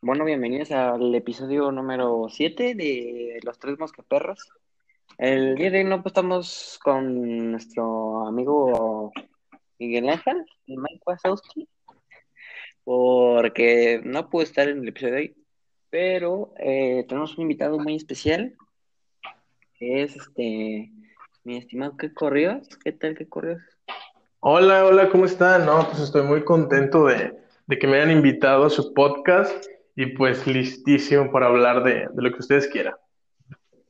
[0.00, 4.50] bueno, bienvenidos al episodio número 7 de Los Tres Mosqueperros.
[5.18, 9.12] El día de hoy no pues, estamos con nuestro amigo
[9.78, 11.68] Miguel Ángel, Mike Wazowski,
[12.84, 15.36] porque no pudo estar en el episodio de hoy,
[15.90, 18.56] pero eh, tenemos un invitado muy especial,
[19.78, 20.90] que es este,
[21.44, 22.60] mi estimado, ¿qué corrió?
[22.84, 23.58] ¿Qué tal, qué corrió?
[24.40, 25.66] Hola, hola, ¿cómo están?
[25.66, 27.41] No, pues estoy muy contento de,
[27.72, 29.64] de que me hayan invitado a su podcast
[29.96, 32.94] y pues listísimo para hablar de, de lo que ustedes quieran.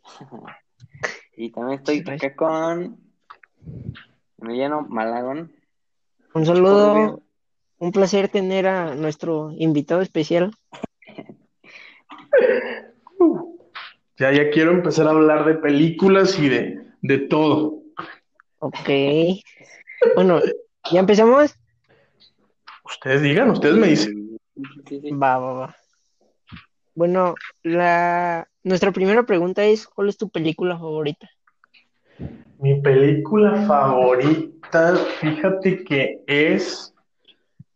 [1.34, 2.98] Y también estoy acá con
[4.40, 5.50] Emiliano Malagón.
[6.34, 7.22] Un saludo,
[7.78, 10.52] un placer tener a nuestro invitado especial.
[14.18, 17.82] Ya, ya quiero empezar a hablar de películas y de, de todo.
[18.60, 18.88] Ok.
[20.14, 20.38] Bueno,
[20.92, 21.58] ¿ya empezamos?
[22.92, 24.38] Ustedes digan, ustedes me dicen.
[25.20, 25.76] Va, va, va.
[26.94, 31.28] Bueno, la nuestra primera pregunta es, ¿cuál es tu película favorita?
[32.58, 36.92] Mi película favorita, fíjate que es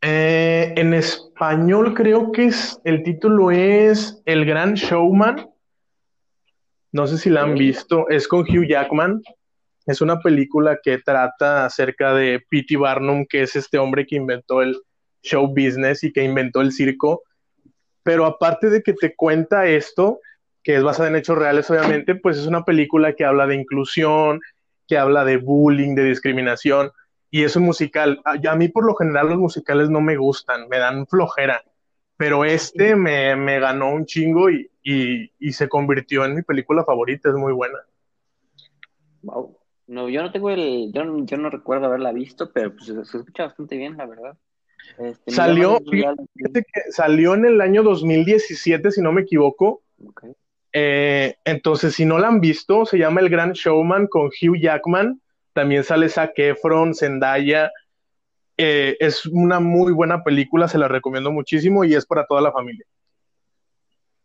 [0.03, 5.48] eh, en español creo que es el título es El Gran Showman.
[6.92, 9.20] No sé si la han visto, es con Hugh Jackman.
[9.86, 12.77] Es una película que trata acerca de P.T.
[12.77, 14.77] Barnum, que es este hombre que inventó el
[15.27, 17.23] show business y que inventó el circo.
[18.03, 20.21] Pero aparte de que te cuenta esto,
[20.63, 24.41] que es basada en hechos reales, obviamente, pues es una película que habla de inclusión,
[24.87, 26.91] que habla de bullying, de discriminación,
[27.31, 28.21] y es un musical.
[28.25, 31.63] A, a mí por lo general los musicales no me gustan, me dan flojera,
[32.17, 36.85] pero este me, me ganó un chingo y, y, y, se convirtió en mi película
[36.85, 37.79] favorita, es muy buena.
[39.23, 39.59] Wow.
[39.89, 43.19] No, yo no tengo el, yo, no, yo no recuerdo haberla visto, pero pues se
[43.19, 44.37] escucha bastante bien, la verdad.
[44.98, 49.83] Este, salió, fíjate que salió en el año 2017, si no me equivoco.
[50.11, 50.33] Okay.
[50.73, 55.20] Eh, entonces, si no la han visto, se llama El Gran Showman con Hugh Jackman.
[55.53, 57.70] También sale Zac Efron, Zendaya.
[58.58, 62.53] Eh, es una muy buena película, se la recomiendo muchísimo y es para toda la
[62.53, 62.85] familia.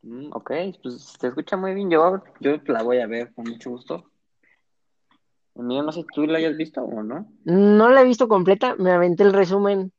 [0.01, 0.51] Mm, ok,
[0.81, 1.89] pues se escucha muy bien.
[1.89, 4.05] Yo, yo la voy a ver con mucho gusto.
[5.55, 7.28] Mío, no sé si tú la hayas visto o no.
[7.43, 9.91] No la he visto completa, me aventé el resumen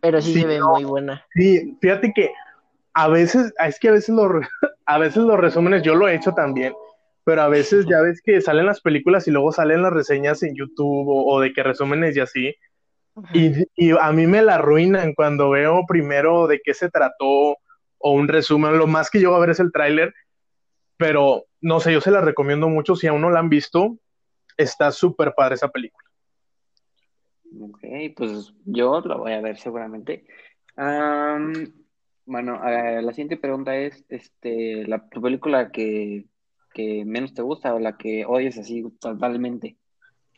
[0.00, 1.24] pero sí, sí, se ve no, muy buena.
[1.34, 2.30] Sí, fíjate que
[2.94, 4.28] a veces, es que a veces, lo,
[4.86, 6.74] a veces los resúmenes, yo lo he hecho también,
[7.24, 10.54] pero a veces ya ves que salen las películas y luego salen las reseñas en
[10.54, 12.54] YouTube o, o de que resúmenes y así.
[13.32, 17.56] Y, y, a mí me la arruinan cuando veo primero de qué se trató
[17.98, 18.78] o un resumen.
[18.78, 20.14] Lo más que yo voy a ver es el tráiler,
[20.96, 22.96] pero no sé, yo se la recomiendo mucho.
[22.96, 23.96] Si aún no la han visto,
[24.56, 26.07] está súper padre esa película.
[27.60, 27.80] Ok,
[28.16, 30.24] pues yo lo voy a ver seguramente.
[30.76, 31.52] Um,
[32.26, 36.26] bueno, uh, la siguiente pregunta es, este, la, tu película que,
[36.74, 39.76] que menos te gusta o la que odias así totalmente.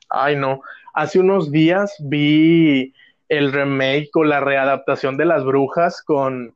[0.09, 0.63] Ay, no.
[0.95, 2.95] Hace unos días vi
[3.29, 6.55] el remake o la readaptación de Las Brujas con,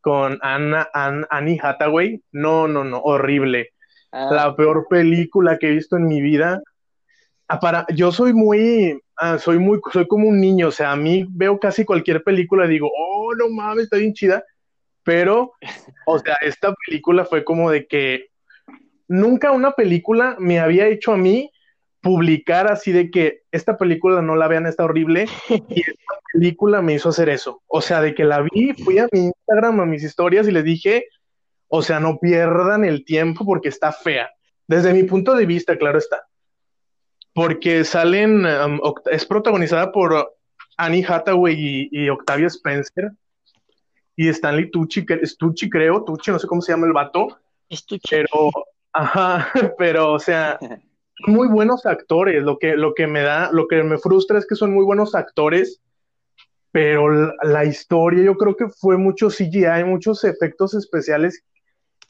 [0.00, 2.20] con Anna, Ann, Annie Hathaway.
[2.32, 3.70] No, no, no, horrible.
[4.12, 4.28] Ah.
[4.32, 6.62] La peor película que he visto en mi vida.
[7.48, 10.96] Ah, para, yo soy muy, ah, soy muy, soy como un niño, o sea, a
[10.96, 14.44] mí veo casi cualquier película y digo, oh, no mames, está bien chida,
[15.04, 15.52] pero,
[16.06, 18.26] o sea, esta película fue como de que
[19.06, 21.52] nunca una película me había hecho a mí
[22.00, 26.94] publicar así de que esta película no la vean, está horrible, y esta película me
[26.94, 30.02] hizo hacer eso, o sea, de que la vi, fui a mi Instagram, a mis
[30.02, 31.06] historias y le dije,
[31.68, 34.30] o sea, no pierdan el tiempo porque está fea,
[34.66, 36.26] desde mi punto de vista, claro está
[37.36, 38.80] porque salen, um,
[39.10, 40.32] es protagonizada por
[40.78, 43.10] Annie Hathaway y, y, Octavia Spencer
[44.16, 45.04] y Stanley Tucci,
[45.38, 47.38] Tucci creo, Tucci, no sé cómo se llama el vato,
[47.68, 48.08] es Tucci.
[48.08, 48.50] pero,
[48.90, 53.68] ajá, pero, o sea, son muy buenos actores, lo que, lo que me da, lo
[53.68, 55.82] que me frustra es que son muy buenos actores,
[56.72, 61.44] pero la, la historia yo creo que fue mucho CGI, muchos efectos especiales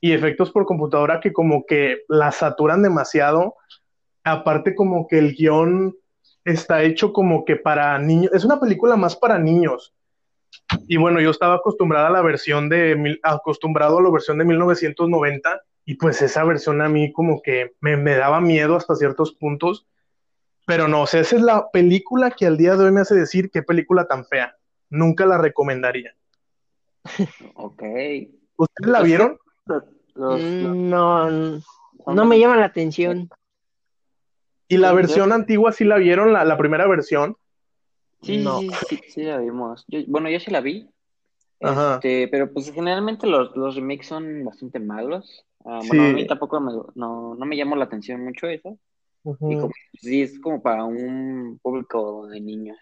[0.01, 3.57] y efectos por computadora que como que la saturan demasiado,
[4.27, 5.97] aparte como que el guion
[6.45, 9.95] está hecho como que para niños, es una película más para niños.
[10.89, 15.63] Y bueno, yo estaba acostumbrada a la versión de, acostumbrado a la versión de 1990
[15.85, 19.87] y pues esa versión a mí como que me, me daba miedo hasta ciertos puntos.
[20.67, 23.15] Pero no, o sea, esa es la película que al día de hoy me hace
[23.15, 24.57] decir qué película tan fea.
[24.91, 26.15] Nunca la recomendaría.
[27.55, 27.83] Ok.
[28.57, 29.39] ¿Ustedes la vieron?
[29.67, 29.85] Los,
[30.15, 33.29] los, no, no me llama la atención.
[34.69, 37.37] ¿Y la versión antigua sí la vieron, la, la primera versión?
[38.23, 38.59] Sí, no.
[38.59, 39.85] sí, sí, sí, la vimos.
[39.89, 40.89] Yo, bueno, yo sí la vi.
[41.61, 41.95] Ajá.
[41.97, 45.45] Este, pero pues generalmente los, los remakes son bastante malos.
[45.65, 45.89] Ah, Sí.
[45.89, 48.79] Bueno, a mí tampoco me, no, no me llamó la atención mucho eso.
[49.25, 49.53] Ujú.
[49.53, 52.79] Y como, sí, es como para un público de niños.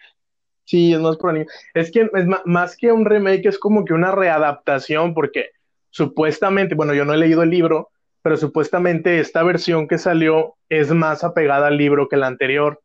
[0.64, 1.52] Sí, es más para niños.
[1.75, 5.50] Es que es más que un remake, es como que una readaptación, porque
[5.90, 7.90] supuestamente, bueno, yo no he leído el libro,
[8.25, 12.81] pero supuestamente esta versión que salió es más apegada al libro que la anterior.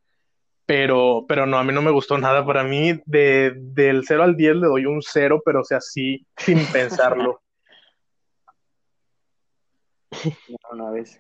[0.66, 2.46] Pero, pero no, a mí no me gustó nada.
[2.46, 6.28] Para mí, de, del 0 al 10 le doy un 0, pero o sea, sí,
[6.36, 7.42] sin pensarlo.
[10.74, 11.18] Una vez.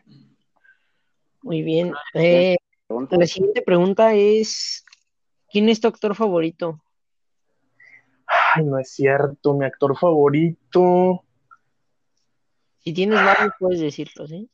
[1.41, 1.93] Muy bien.
[2.13, 2.57] Eh,
[2.89, 4.83] la siguiente pregunta es,
[5.49, 6.83] ¿quién es tu actor favorito?
[8.53, 11.23] Ay, no es cierto, mi actor favorito.
[12.89, 14.49] Si tienes varios, puedes decirlo, ¿sí?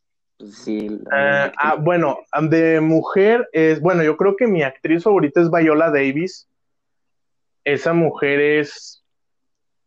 [0.52, 5.40] Sí, Eh, la- ah, bueno, de mujer es, bueno, yo creo que mi actriz favorita
[5.40, 6.50] es Viola Davis.
[7.64, 9.06] Esa mujer es,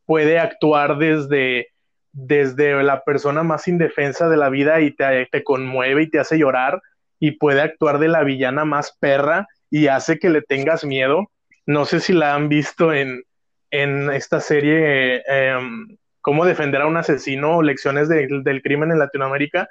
[0.06, 1.69] puede actuar desde,
[2.12, 6.39] desde la persona más indefensa de la vida y te, te conmueve y te hace
[6.39, 6.81] llorar,
[7.21, 11.31] y puede actuar de la villana más perra y hace que le tengas miedo.
[11.67, 13.25] No sé si la han visto en,
[13.71, 15.99] en esta serie, em,
[16.29, 19.67] Cómo defender a un asesino o lecciones de- del crimen en Latinoamérica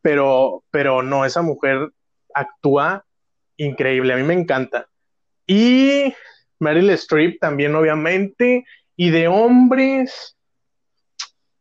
[0.00, 1.90] pero, pero no, esa mujer
[2.32, 3.04] actúa
[3.56, 4.88] increíble, a mí me encanta.
[5.44, 6.14] Y
[6.60, 8.64] Meryl Streep también, obviamente,
[8.94, 10.36] y de hombres,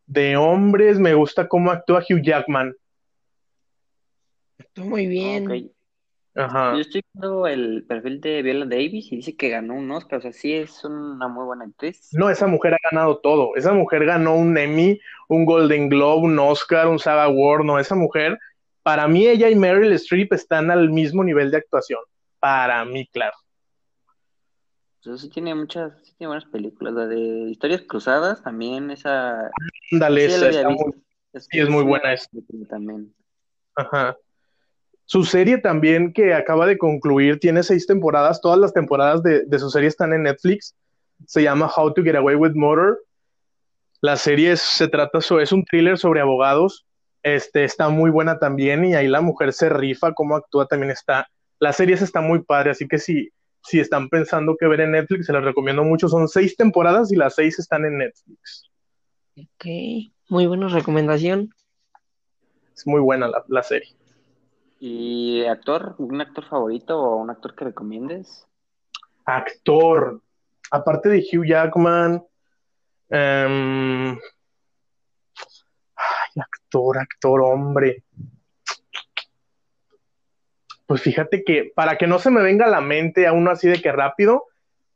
[0.05, 2.75] de hombres me gusta cómo actúa Hugh Jackman.
[4.73, 5.71] Tú muy bien.
[6.37, 6.73] Ajá.
[6.75, 10.21] Yo estoy viendo el perfil de Viola Davis y dice que ganó un Oscar, o
[10.21, 12.09] sea, sí es una muy buena actriz.
[12.13, 13.55] No, esa mujer ha ganado todo.
[13.55, 14.99] Esa mujer ganó un Emmy,
[15.29, 17.65] un Golden Globe, un Oscar, un SAG Award.
[17.65, 18.37] No, esa mujer,
[18.83, 21.99] para mí ella y Meryl Streep están al mismo nivel de actuación.
[22.39, 23.35] Para mí, claro.
[25.01, 27.17] Entonces sí tiene muchas, sí tiene buenas películas, la de
[27.49, 29.49] Historias Cruzadas también, esa
[29.91, 30.93] Ándale, sí esa está muy-
[31.33, 32.27] sí, es muy buena esa.
[32.69, 33.13] también.
[33.75, 34.17] Ajá.
[35.09, 39.59] Su serie también que acaba de concluir tiene seis temporadas, todas las temporadas de, de
[39.59, 40.75] su serie están en Netflix.
[41.25, 42.97] Se llama How to Get Away with Murder.
[44.01, 46.85] La serie es- se trata sobre, es un thriller sobre abogados.
[47.23, 51.27] Este está muy buena también y ahí la mujer se rifa, cómo actúa también está.
[51.59, 53.29] La serie está muy padre, así que si,
[53.63, 56.09] si están pensando que ver en Netflix, se las recomiendo mucho.
[56.09, 58.69] Son seis temporadas y las seis están en Netflix.
[59.37, 59.65] Ok,
[60.27, 61.49] muy buena recomendación.
[62.75, 63.89] Es muy buena la, la serie.
[64.79, 65.95] ¿Y actor?
[65.97, 68.47] ¿Un actor favorito o un actor que recomiendes?
[69.25, 70.21] Actor.
[70.71, 72.23] Aparte de Hugh Jackman.
[73.09, 74.11] em,
[75.95, 78.03] ay, actor, actor, hombre.
[80.85, 83.67] Pues fíjate que para que no se me venga a la mente a uno así
[83.67, 84.45] de que rápido,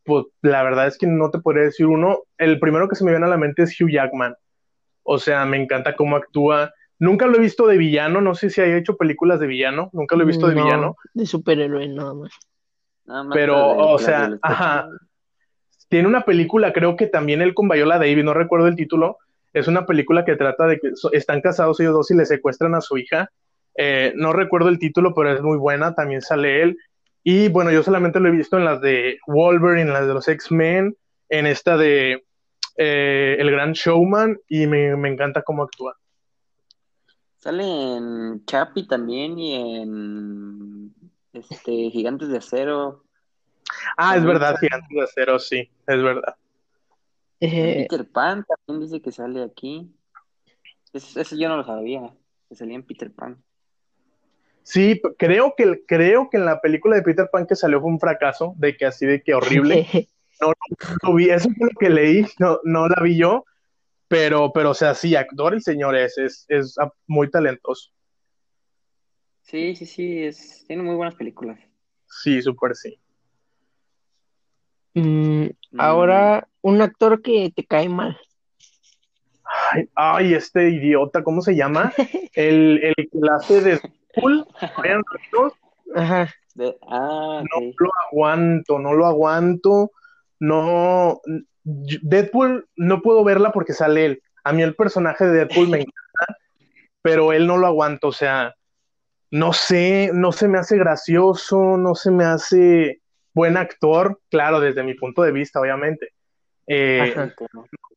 [0.04, 2.19] pues la verdad es que no te podría decir uno.
[2.38, 4.36] El primero que se me viene a la mente es Hugh Jackman.
[5.04, 6.74] O sea, me encanta cómo actúa.
[7.01, 10.15] Nunca lo he visto de villano, no sé si haya hecho películas de villano, nunca
[10.15, 10.95] lo he visto de No, villano.
[11.15, 12.31] De superhéroe, nada más.
[13.06, 14.88] Nada más Pero, de- o sea, ajá.
[15.89, 19.18] Tiene una película, creo que también él con Viola Davis, no recuerdo el título.
[19.51, 22.81] Es una película que trata de que están casados ellos dos y le secuestran a
[22.81, 23.31] su hija.
[23.75, 25.95] Eh, no recuerdo el título, pero es muy buena.
[25.95, 26.77] También sale él.
[27.24, 30.27] Y bueno, yo solamente lo he visto en las de Wolverine, en las de los
[30.27, 30.95] X-Men,
[31.30, 32.24] en esta de
[32.77, 35.98] eh, El Gran Showman, y me, me encanta cómo actúa.
[37.41, 40.93] Sale en Chapi también y en
[41.33, 43.03] este Gigantes de Acero.
[43.98, 46.36] Ah, es verdad, sale- Gigantes de Acero, sí, es verdad.
[47.39, 49.91] Eh, Peter Pan también dice que sale aquí.
[50.93, 52.13] Ese, ese yo no lo sabía,
[52.48, 53.43] que salía en Peter Pan.
[54.62, 58.00] Sí, creo que, creo que en la película de Peter Pan que salió fue un
[58.00, 59.88] fracaso, de que así de que horrible.
[61.03, 63.45] lo vi, eso fue lo que leí, no, no la vi yo,
[64.12, 66.75] pero, pero, o sea, sí, actor el señor es, es, es
[67.08, 67.91] muy talentoso.
[69.44, 71.58] Sí, sí, sí, es, tiene muy buenas películas.
[72.08, 73.00] Sí, súper sí.
[74.96, 75.46] mm,
[75.77, 78.20] ahora, un actor que te cae mal.
[79.72, 81.94] Ay, ay, este idiota, ¿cómo se llama?
[82.34, 84.46] El, el que la hace de Deadpool,
[84.77, 85.56] Ryan Reynolds,
[85.96, 86.30] Ajá.
[86.56, 89.91] De- ah, no lo aguanto, no lo aguanto,
[90.39, 91.22] no,
[91.63, 94.24] Deadpool no puedo verla porque sale él.
[94.44, 96.38] A mí el personaje de Deadpool me encanta,
[97.01, 98.56] pero él no lo aguanto, o sea,
[99.30, 103.01] no sé, no se me hace gracioso, no se me hace
[103.34, 106.10] buen actor, claro, desde mi punto de vista, obviamente.
[106.68, 107.13] Eh,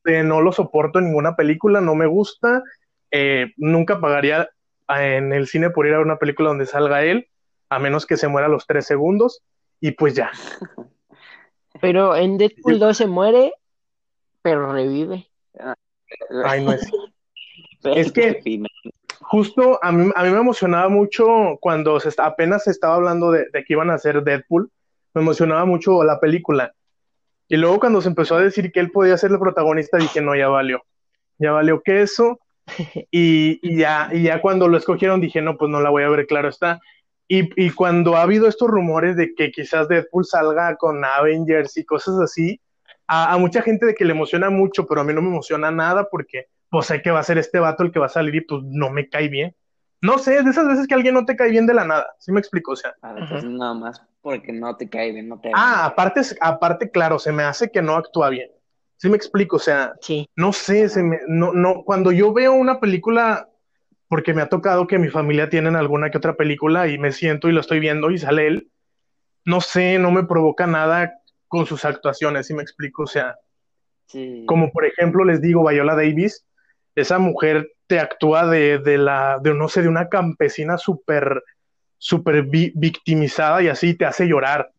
[0.04, 2.62] eh, no lo soporto en ninguna película, no me gusta,
[3.10, 4.50] eh, nunca pagaría
[4.88, 7.28] eh, en el cine por ir a ver una película donde salga él,
[7.68, 9.42] a menos que se muera a los tres segundos,
[9.80, 10.30] y pues ya.
[11.80, 13.52] Pero en Deadpool 2 se muere,
[14.42, 15.26] pero revive.
[16.44, 16.90] Ay, no es.
[17.84, 18.40] es que
[19.20, 23.46] justo a mí, a mí me emocionaba mucho cuando se apenas se estaba hablando de,
[23.52, 24.70] de, que iban a hacer Deadpool,
[25.14, 26.74] me emocionaba mucho la película.
[27.48, 30.34] Y luego cuando se empezó a decir que él podía ser el protagonista, dije, no,
[30.34, 30.82] ya valió.
[31.38, 32.40] Ya valió que eso.
[33.10, 36.08] Y, y, ya, y ya cuando lo escogieron dije, no, pues no la voy a
[36.08, 36.80] ver, claro está.
[37.26, 41.84] Y, y, cuando ha habido estos rumores de que quizás Deadpool salga con Avengers y
[41.84, 42.60] cosas así,
[43.06, 45.70] a, a, mucha gente de que le emociona mucho, pero a mí no me emociona
[45.70, 48.34] nada porque pues sé que va a ser este vato el que va a salir
[48.34, 49.54] y pues no me cae bien.
[50.02, 52.30] No sé, de esas veces que alguien no te cae bien de la nada, ¿sí
[52.30, 52.72] me explico?
[52.72, 52.94] O sea.
[53.00, 57.18] A veces nada más porque no te cae bien, no te Ah, aparte, aparte, claro,
[57.18, 58.50] se me hace que no actúa bien.
[58.96, 59.56] ¿Sí me explico?
[59.56, 60.26] O sea, sí.
[60.34, 63.50] no sé, se me, no, no, cuando yo veo una película,
[64.08, 67.48] porque me ha tocado que mi familia tienen alguna que otra película y me siento
[67.48, 68.70] y lo estoy viendo y sale él,
[69.44, 71.14] no sé, no me provoca nada
[71.48, 73.04] con sus actuaciones, ¿sí me explico?
[73.04, 73.36] O sea,
[74.06, 74.44] sí.
[74.46, 76.46] como por ejemplo les digo, Viola Davis,
[76.94, 81.42] esa mujer te actúa de, de la, de no sé, de una campesina súper,
[81.98, 84.70] súper vi victimizada y así te hace llorar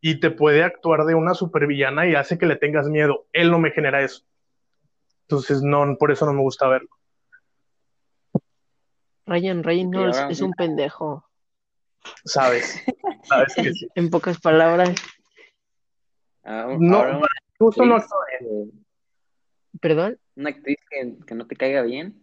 [0.00, 3.26] y te puede actuar de una supervillana y hace que le tengas miedo.
[3.32, 4.22] Él no me genera eso.
[5.22, 6.90] Entonces, no, por eso no me gusta verlo.
[9.26, 11.24] Ryan Reynolds es un pendejo.
[12.24, 12.82] Sabes,
[13.24, 13.88] sabes que sí.
[13.94, 14.94] en pocas palabras.
[16.44, 17.28] Ah, no, ahora
[17.58, 17.96] justo no
[19.80, 20.18] ¿Perdón?
[20.36, 22.22] Una actriz que, que no te caiga bien.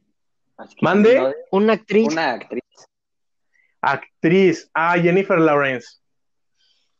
[0.81, 1.19] ¿Mande?
[1.19, 2.07] no- Una actriz.
[2.07, 2.63] una actriz.
[3.81, 4.69] Actriz.
[4.73, 5.97] Ah, Jennifer Lawrence.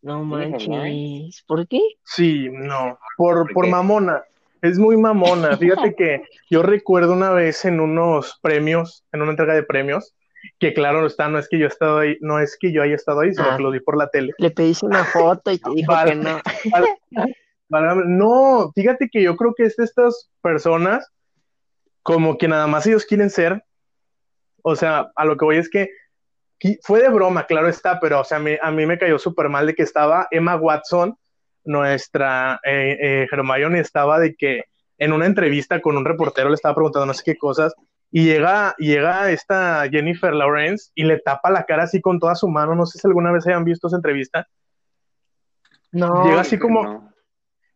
[0.01, 1.43] No manches.
[1.45, 1.79] ¿Por qué?
[2.03, 4.23] Sí, no, por, ¿Por mamona.
[4.61, 5.57] Es muy mamona.
[5.57, 10.13] Fíjate que yo recuerdo una vez en unos premios, en una entrega de premios,
[10.59, 13.21] que claro está, no es que yo estado ahí, no es que yo haya estado
[13.21, 13.57] ahí, sino Ah.
[13.57, 14.33] que lo vi por la tele.
[14.37, 16.41] Le pediste una foto y te dijo que no.
[18.05, 21.07] No, fíjate que yo creo que es de estas personas
[22.03, 23.63] como que nada más ellos quieren ser.
[24.63, 25.89] O sea, a lo que voy es que
[26.83, 29.65] fue de broma, claro está, pero o sea, me- a mí me cayó súper mal
[29.65, 31.15] de que estaba Emma Watson,
[31.63, 34.65] nuestra eh, eh, Hermione, estaba de que
[34.97, 37.73] en una entrevista con un reportero le estaba preguntando no sé qué cosas
[38.11, 42.49] y llega, llega esta Jennifer Lawrence y le tapa la cara así con toda su
[42.49, 42.75] mano.
[42.75, 44.47] No sé si alguna vez hayan visto esa entrevista.
[45.91, 46.25] No.
[46.25, 47.13] Llega así como- no.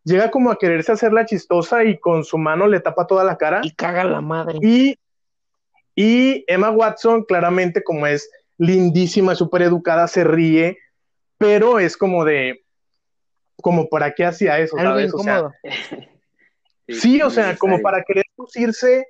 [0.04, 3.38] llega como a quererse hacer la chistosa y con su mano le tapa toda la
[3.38, 3.62] cara.
[3.64, 4.60] Y caga la madre.
[4.62, 5.00] Y,
[5.96, 10.78] y Emma Watson, claramente, como es lindísima, súper educada, se ríe,
[11.38, 12.65] pero es como de,
[13.62, 15.14] como para qué hacía eso, Algo ¿sabes?
[15.14, 15.50] O sea,
[16.88, 19.08] sí, o sea, como para querer lucirse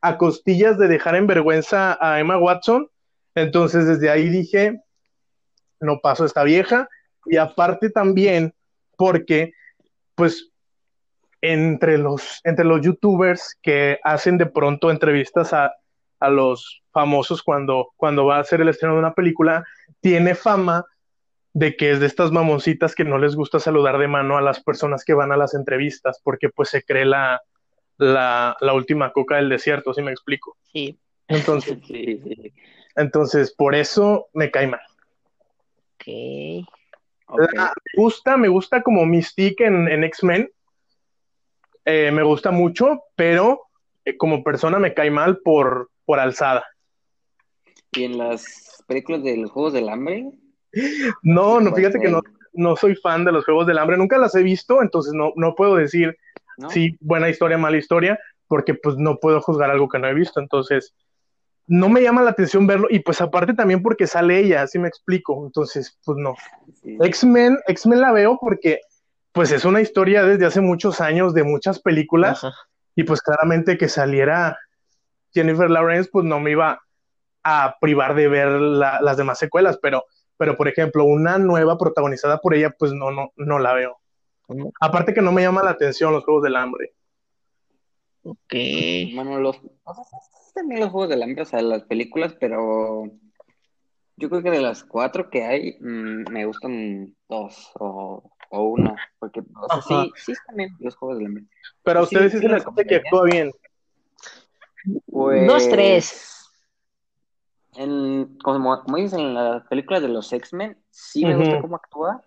[0.00, 2.88] a costillas de dejar en vergüenza a Emma Watson.
[3.34, 4.80] Entonces, desde ahí dije,
[5.80, 6.88] no paso esta vieja.
[7.26, 8.54] Y aparte también,
[8.96, 9.52] porque,
[10.14, 10.50] pues,
[11.40, 15.72] entre los, entre los youtubers que hacen de pronto entrevistas a,
[16.20, 19.64] a los famosos cuando, cuando va a hacer el estreno de una película,
[20.00, 20.84] tiene fama
[21.54, 24.62] de que es de estas mamoncitas que no les gusta saludar de mano a las
[24.62, 27.40] personas que van a las entrevistas, porque pues se cree la,
[27.96, 30.56] la, la última coca del desierto, si me explico.
[30.72, 30.98] Sí.
[31.26, 32.52] Entonces, Sí, sí.
[32.96, 34.80] entonces, por eso me cae mal.
[35.94, 36.66] Ok.
[37.26, 37.40] Ok.
[37.54, 40.50] La- me gusta, me gusta como Mystique en, en X-Men.
[41.84, 43.62] Eh, me gusta mucho, pero
[44.04, 46.64] eh, como persona me cae mal por, por alzada.
[47.92, 50.26] Y en las películas de los Juegos del Hambre.
[51.22, 52.20] No, no, ¿cuál fíjate que no,
[52.52, 55.54] no soy fan de los Juegos del Hambre, nunca las he visto, entonces no, no
[55.54, 56.16] puedo decir
[56.56, 56.70] ¿No?
[56.70, 58.18] sí, buena historia, mala historia,
[58.48, 60.94] porque pues no puedo juzgar algo que no he visto, entonces
[61.66, 64.88] no me llama la atención verlo, y pues aparte también porque sale ella, así me
[64.88, 66.34] explico, entonces pues no.
[66.82, 66.96] Sí.
[67.00, 68.80] X-Men, X-Men la veo porque
[69.32, 72.56] pues es una historia desde hace muchos años de muchas películas, Ajá.
[72.96, 74.58] y pues claramente que saliera
[75.32, 76.80] Jennifer Lawrence, pues no me iba
[77.44, 80.04] a privar de ver la- las demás secuelas, pero,
[80.38, 83.98] pero por ejemplo, una nueva protagonizada por ella, pues no, no, no la veo.
[84.80, 86.94] Aparte que no me llama la atención los Juegos del Hambre.
[88.22, 88.54] Ok.
[89.14, 89.56] Bueno, los.
[89.84, 93.04] o sea, sí, también los Juegos del Hambre, o sea, las películas, pero.
[94.16, 98.96] Yo creo que de las cuatro que hay, mm, me gustan dos o, o una.
[99.18, 101.44] Porque, o sea, sí, sí están bien los Juegos del Hambre.
[101.82, 103.52] Pero a Sí, ustedes sí, sí se la les hace que actúa bien.
[105.06, 106.37] Pues, Dos, tres.
[107.78, 111.40] En, como, como dices, en las películas de los X-Men, sí me Ujú.
[111.40, 112.22] gusta cómo actúa.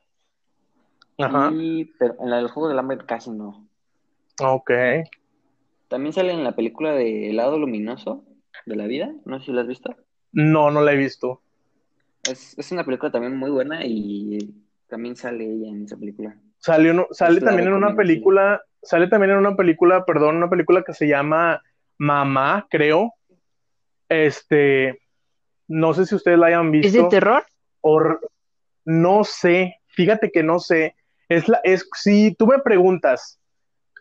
[1.18, 1.52] Ajá.
[1.54, 3.68] Y, pero en la del Juego del Hambre casi no.
[4.42, 4.72] Ok.
[5.90, 8.24] También sale en la película de El lado luminoso
[8.66, 9.12] de la vida.
[9.26, 9.96] No sé si la has visto.
[10.32, 11.42] No, no la he visto.
[12.24, 14.38] Es, es una película también muy buena y
[14.88, 16.36] también sale ella en esa película.
[16.60, 20.84] Salió, no- sale también en una película sale también en una película, perdón, una película
[20.84, 21.62] que se llama
[21.98, 23.14] Mamá, creo.
[24.10, 25.01] Este,
[25.72, 26.88] no sé si ustedes la hayan visto.
[26.88, 27.46] ¿Es de terror?
[27.82, 28.02] O,
[28.86, 30.96] no sé, fíjate que no sé.
[31.30, 33.40] Es la, es, si tú me preguntas,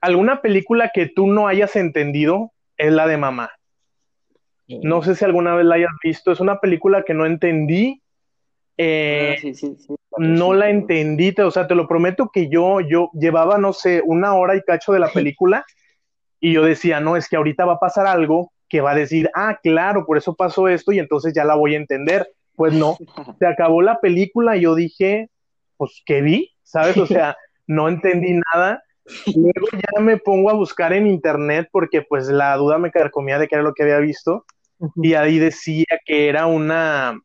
[0.00, 2.52] ¿alguna película que tú no hayas entendido?
[2.76, 3.50] Es la de Mamá.
[4.66, 6.30] No sé si alguna vez la hayas visto.
[6.32, 8.02] Es una película que no entendí.
[8.76, 9.94] Eh, Ah, sí, sí, sí.
[10.16, 14.00] no la entendí, te- o sea, te lo prometo que yo, yo llevaba, no sé,
[14.04, 15.64] una hora y cacho de la película
[16.40, 19.30] y yo decía, no, es que ahorita va a pasar algo que va a decir,
[19.34, 22.26] ah, claro, por eso pasó esto y entonces ya la voy a entender.
[22.54, 22.96] Pues no,
[23.38, 25.28] se acabó la película y yo dije,
[25.76, 26.50] pues, ¿qué vi?
[26.62, 26.96] ¿Sabes?
[26.96, 27.36] O sea,
[27.66, 28.82] no entendí nada.
[29.26, 33.48] Luego ya me pongo a buscar en internet porque pues la duda me carcomía de
[33.48, 34.44] qué era lo que había visto
[34.96, 37.18] y ahí decía que era una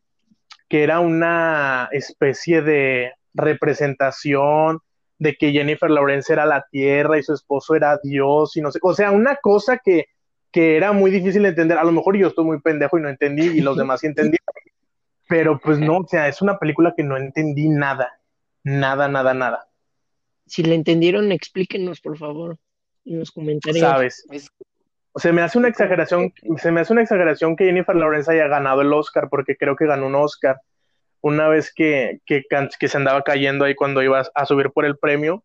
[0.67, 4.79] que era una especie de representación
[5.19, 8.79] de que Jennifer Lawrence era la tierra y su esposo era Dios y no sé,
[8.81, 10.05] o sea, una cosa que,
[10.51, 11.77] que era muy difícil de entender.
[11.77, 14.45] A lo mejor yo estoy muy pendejo y no entendí y los demás sí entendieron.
[15.27, 18.19] Pero pues no, o sea, es una película que no entendí nada,
[18.63, 19.67] nada, nada, nada,
[20.45, 22.57] Si la entendieron, explíquenos, por favor,
[23.05, 23.81] en los comentarios.
[23.81, 24.25] ¿sabes?
[24.31, 24.49] Es-
[25.13, 28.47] O sea, me hace una exageración, se me hace una exageración que Jennifer Lawrence haya
[28.47, 30.59] ganado el Oscar, porque creo que ganó un Oscar
[31.21, 32.43] una vez que, que,
[32.79, 35.43] que se andaba cayendo ahí cuando iba a subir por el premio.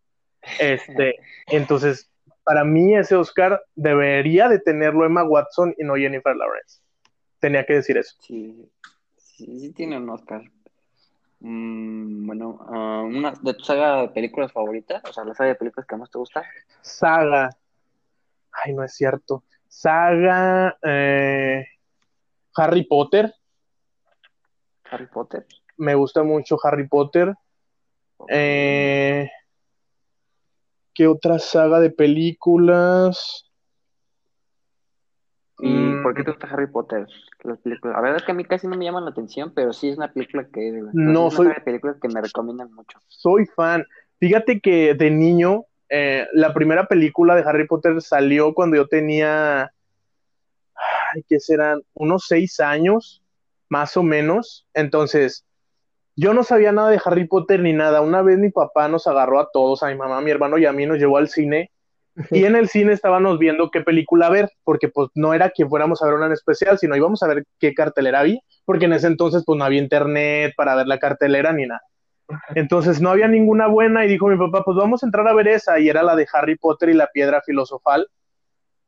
[0.59, 1.14] Este,
[1.47, 2.11] entonces,
[2.44, 6.80] para mí ese Oscar debería de tenerlo Emma Watson y no Jennifer Lawrence.
[7.38, 8.16] Tenía que decir eso.
[8.20, 8.70] Sí,
[9.16, 10.42] sí, sí tiene un Oscar.
[11.40, 15.54] Mm, bueno, ah, una de tu saga de películas favoritas, o sea, la saga de
[15.56, 16.44] películas que más te gusta.
[16.82, 17.50] Saga.
[18.52, 19.44] Ay, no es cierto.
[19.68, 20.76] Saga.
[20.82, 21.64] eh,
[22.56, 23.32] Harry Potter.
[24.90, 25.47] Harry Potter.
[25.78, 27.35] Me gusta mucho Harry Potter.
[28.28, 29.30] Eh,
[31.00, 33.47] ¿qué otra saga de películas?
[35.59, 36.02] ¿Y Mm.
[36.02, 37.07] por qué te gusta Harry Potter?
[37.42, 37.97] Las películas.
[37.97, 39.96] La verdad es que a mí casi no me llaman la atención, pero sí es
[39.96, 40.70] una película que.
[40.92, 42.98] No, es una soy- saga de películas que me recomiendan mucho.
[43.09, 43.87] Soy fan.
[44.18, 49.72] Fíjate que de niño, eh, la primera película de Harry Potter salió cuando yo tenía,
[51.14, 51.81] ay, ¿qué serán?
[51.94, 53.22] Unos seis años,
[53.70, 54.66] más o menos.
[54.74, 55.46] Entonces,
[56.20, 58.02] yo no sabía nada de Harry Potter ni nada.
[58.02, 60.66] Una vez mi papá nos agarró a todos, a mi mamá, a mi hermano y
[60.66, 61.70] a mí, nos llevó al cine.
[62.30, 66.02] Y en el cine estábamos viendo qué película ver, porque pues no era que fuéramos
[66.02, 69.06] a ver una en especial, sino íbamos a ver qué cartelera había, porque en ese
[69.06, 71.80] entonces pues no había internet para ver la cartelera ni nada.
[72.54, 75.48] Entonces no había ninguna buena y dijo mi papá, pues vamos a entrar a ver
[75.48, 78.06] esa, y era la de Harry Potter y la piedra filosofal.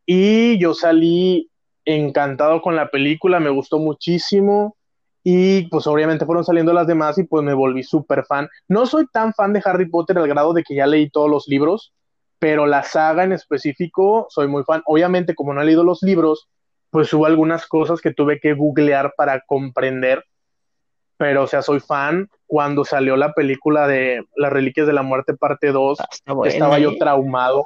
[0.04, 1.48] Y yo salí
[1.86, 4.76] encantado con la película, me gustó muchísimo.
[5.24, 8.48] Y pues obviamente fueron saliendo las demás y pues me volví súper fan.
[8.68, 11.46] No soy tan fan de Harry Potter al grado de que ya leí todos los
[11.46, 11.92] libros,
[12.38, 14.82] pero la saga en específico soy muy fan.
[14.86, 16.48] Obviamente como no he leído los libros,
[16.90, 20.24] pues hubo algunas cosas que tuve que googlear para comprender.
[21.18, 22.28] Pero o sea, soy fan.
[22.46, 26.06] Cuando salió la película de Las Reliquias de la Muerte parte 2, Ah,
[26.44, 26.96] estaba yo ¿eh?
[26.98, 27.64] traumado.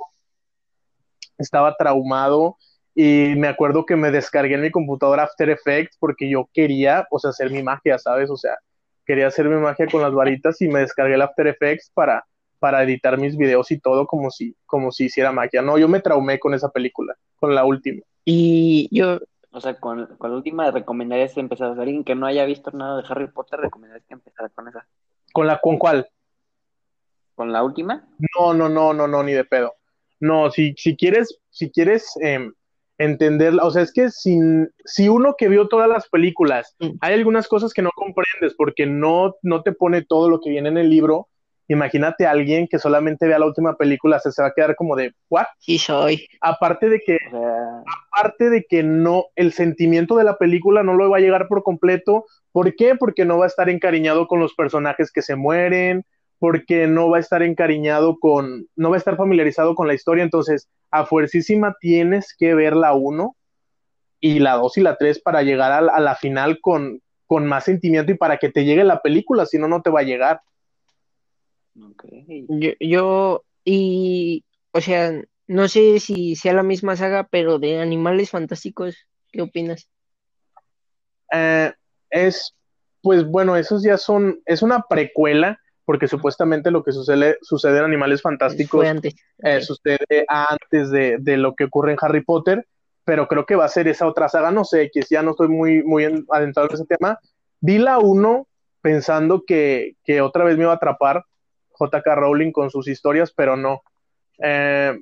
[1.38, 2.56] Estaba traumado
[2.98, 7.18] y me acuerdo que me descargué en mi computadora After Effects porque yo quería, o
[7.18, 8.30] sea, hacer mi magia, ¿sabes?
[8.30, 8.56] O sea,
[9.04, 12.24] quería hacer mi magia con las varitas y me descargué el After Effects para,
[12.58, 15.60] para editar mis videos y todo como si, como si hiciera magia.
[15.60, 18.00] No, yo me traumé con esa película, con la última.
[18.24, 19.18] Y yo,
[19.50, 21.78] O sea, con, con la última recomendarías empezar.
[21.78, 24.86] A alguien que no haya visto nada de Harry Potter, recomendarías que empezara con esa.
[25.34, 26.08] ¿Con la con cuál?
[27.34, 28.08] ¿Con la última?
[28.38, 29.74] No, no, no, no, no, ni de pedo.
[30.18, 32.54] No, si, si quieres, si quieres em,
[32.98, 36.90] entenderla, o sea, es que sin, si uno que vio todas las películas, Mm.
[37.00, 40.68] hay algunas cosas que no comprendes porque no, no te pone todo lo que viene
[40.68, 41.28] en el libro.
[41.68, 44.94] Imagínate a alguien que solamente vea la última película, se, se va a quedar como
[44.94, 45.46] de, ¿what?
[45.58, 46.24] sí soy.
[46.40, 47.18] Aparte de que,
[48.12, 51.62] aparte de que no, el sentimiento de la película no lo va a llegar por
[51.62, 52.24] completo.
[52.52, 52.94] ¿Por qué?
[52.94, 56.04] Porque no va a estar encariñado con los personajes que se mueren,
[56.38, 60.24] porque no va a estar encariñado con, no va a estar familiarizado con la historia.
[60.24, 63.36] Entonces, a fuercísima tienes que ver la 1
[64.20, 67.46] y la 2 y la 3 para llegar a, la- a la final con, con
[67.46, 70.04] más sentimiento y para que te llegue la película, si no, no te va a
[70.04, 70.40] llegar.
[71.80, 72.04] ok.
[72.48, 75.12] Yo, yo, y, o sea,
[75.46, 78.96] no sé si sea la misma saga, pero de Animales Fantásticos,
[79.32, 79.88] ¿qué opinas?
[81.32, 81.72] Eh,
[82.10, 82.54] es,
[83.02, 87.84] pues bueno, esos ya son, es una precuela, porque supuestamente lo que sucede, sucede en
[87.84, 89.14] Animales Fantásticos antes.
[89.38, 92.66] eh, sucede antes de, de lo que ocurre en Harry Potter,
[93.04, 95.48] pero creo que va a ser esa otra saga, no sé, que ya no estoy
[95.48, 97.18] muy, muy en- adentrado en ese tema.
[97.60, 98.46] Vi la 1
[98.82, 101.24] pensando que, que otra vez me iba a atrapar
[101.78, 103.82] JK Rowling con sus historias, pero no.
[104.42, 104.98] Eh,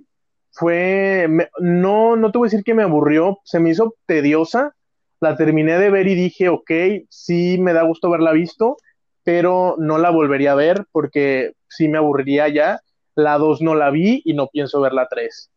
[0.52, 4.74] fue, no, no te voy a decir que me aburrió, se me hizo tediosa,
[5.20, 6.70] la terminé de ver y dije, ok,
[7.08, 8.76] sí me da gusto haberla visto,
[9.24, 12.80] pero no la volvería a ver porque sí me aburriría ya.
[13.16, 15.50] La 2 no la vi y no pienso ver la 3.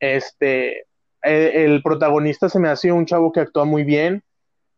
[0.00, 0.80] Este,
[1.22, 4.22] eh, el protagonista se me hace un chavo que actúa muy bien.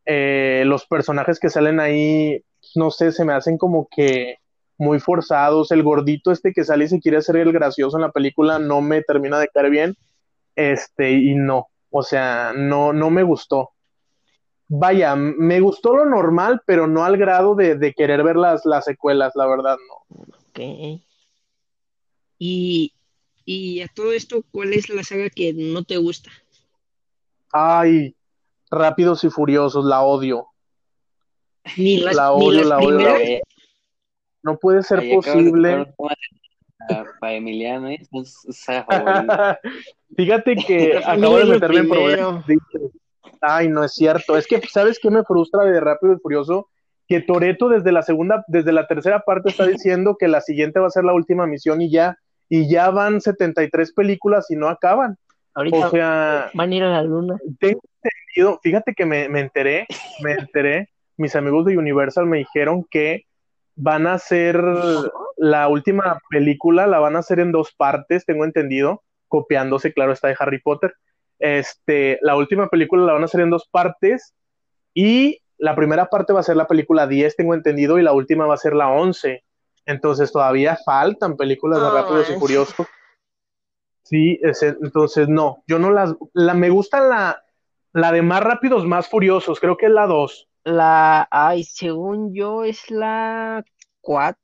[0.07, 2.43] Eh, los personajes que salen ahí,
[2.75, 4.37] no sé, se me hacen como que
[4.79, 5.71] muy forzados.
[5.71, 8.81] El gordito este que sale y se quiere hacer el gracioso en la película no
[8.81, 9.97] me termina de caer bien.
[10.57, 13.71] Este, y no, o sea, no, no me gustó.
[14.73, 19.33] Vaya, me gustó lo normal, pero no al grado de, querer ver las, las secuelas,
[19.35, 20.21] la verdad, no.
[20.21, 21.01] Ok.
[22.39, 22.93] Y,
[23.45, 26.31] y a todo esto, ¿cuál es la saga que no te gusta?
[27.53, 28.15] Ay,
[28.71, 30.47] Rápidos y Furiosos, la odio.
[31.77, 33.41] Ni las, la odio, la odio,
[34.45, 35.93] No puede ser posible.
[37.21, 38.09] Para Emiliano es
[40.17, 42.45] Fíjate que acabo de meterme en problemas.
[43.41, 44.37] Ay, no es cierto.
[44.37, 46.69] Es que, ¿sabes qué me frustra de Rápido y Furioso?
[47.09, 50.87] Que Toreto desde la segunda, desde la tercera parte está diciendo que la siguiente va
[50.87, 55.17] a ser la última misión y ya, y ya van 73 películas y no acaban.
[55.55, 57.37] Ahorita o sea, van a ir a la luna.
[57.59, 59.87] Tengo entendido, fíjate que me, me enteré,
[60.23, 63.25] me enteré, mis amigos de Universal me dijeron que
[63.75, 64.63] van a hacer
[65.37, 70.29] la última película, la van a hacer en dos partes, tengo entendido, copiándose, claro, está
[70.29, 70.95] de Harry Potter.
[71.41, 74.35] Este, la última película la van a hacer en dos partes
[74.95, 78.47] y la primera parte va a ser la película 10, tengo entendido, y la última
[78.47, 79.45] va a ser la 11.
[79.87, 82.87] Entonces todavía faltan películas de Rápidos y Furiosos.
[84.03, 87.45] Sí, entonces no, yo no las, la, me gusta la,
[87.93, 90.49] la de más rápidos, más furiosos, creo que es la 2.
[90.65, 93.65] La, ay, según yo es la
[94.01, 94.37] 4.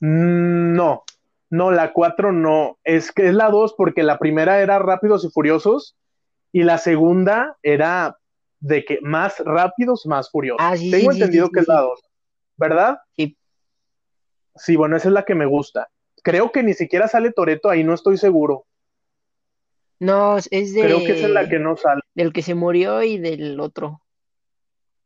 [0.00, 1.04] Mm, no,
[1.52, 5.28] no, la 4 no, es que es la 2 porque la primera era Rápidos y
[5.28, 5.98] Furiosos
[6.50, 8.16] y la segunda era
[8.60, 10.62] de que más rápidos, más furiosos.
[10.62, 12.00] Ah, Tengo entendido que es la 2,
[12.56, 13.00] ¿verdad?
[13.16, 13.36] Sí.
[14.54, 15.90] Sí, bueno, esa es la que me gusta.
[16.22, 18.64] Creo que ni siquiera sale Toreto ahí, no estoy seguro.
[20.00, 20.80] No, es de.
[20.80, 22.00] Creo que esa es la que no sale.
[22.14, 24.00] Del que se murió y del otro.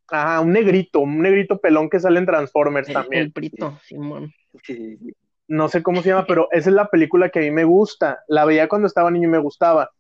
[0.07, 3.23] Ajá, un negrito, un negrito pelón que sale en Transformers también.
[3.25, 4.33] El prito, Simón.
[4.63, 5.13] Sí, sí
[5.49, 8.21] no sé cómo se llama, pero esa es la película que a mí me gusta.
[8.29, 9.91] La veía cuando estaba niño y me gustaba.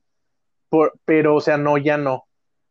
[1.05, 2.25] pero, o sea, no, ya no.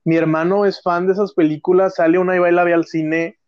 [0.04, 2.86] Mi hermano es fan de esas películas, sale una y va y la ve al
[2.86, 3.40] cine.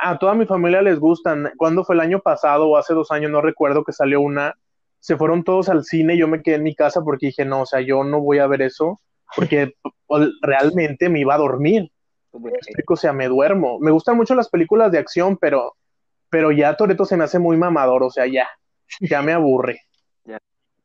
[0.00, 1.52] A toda mi familia les gustan.
[1.56, 3.30] ¿Cuándo fue el año pasado o hace dos años?
[3.30, 4.54] No recuerdo que salió una.
[5.00, 7.62] Se fueron todos al cine y yo me quedé en mi casa porque dije, no,
[7.62, 9.00] o sea, yo no voy a ver eso
[9.34, 9.74] porque
[10.42, 11.90] realmente me iba a dormir.
[12.88, 13.78] O sea, me duermo.
[13.80, 15.74] Me gustan mucho las películas de acción, pero
[16.30, 18.48] pero ya Toreto se me hace muy mamador, o sea, ya,
[19.00, 19.80] ya me aburre.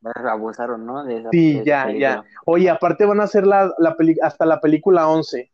[0.04, 1.06] Ya, abusaron, ¿no?
[1.32, 2.26] sí, ya, ya.
[2.46, 5.50] Oye, aparte van a hacer la, la hasta la película 11.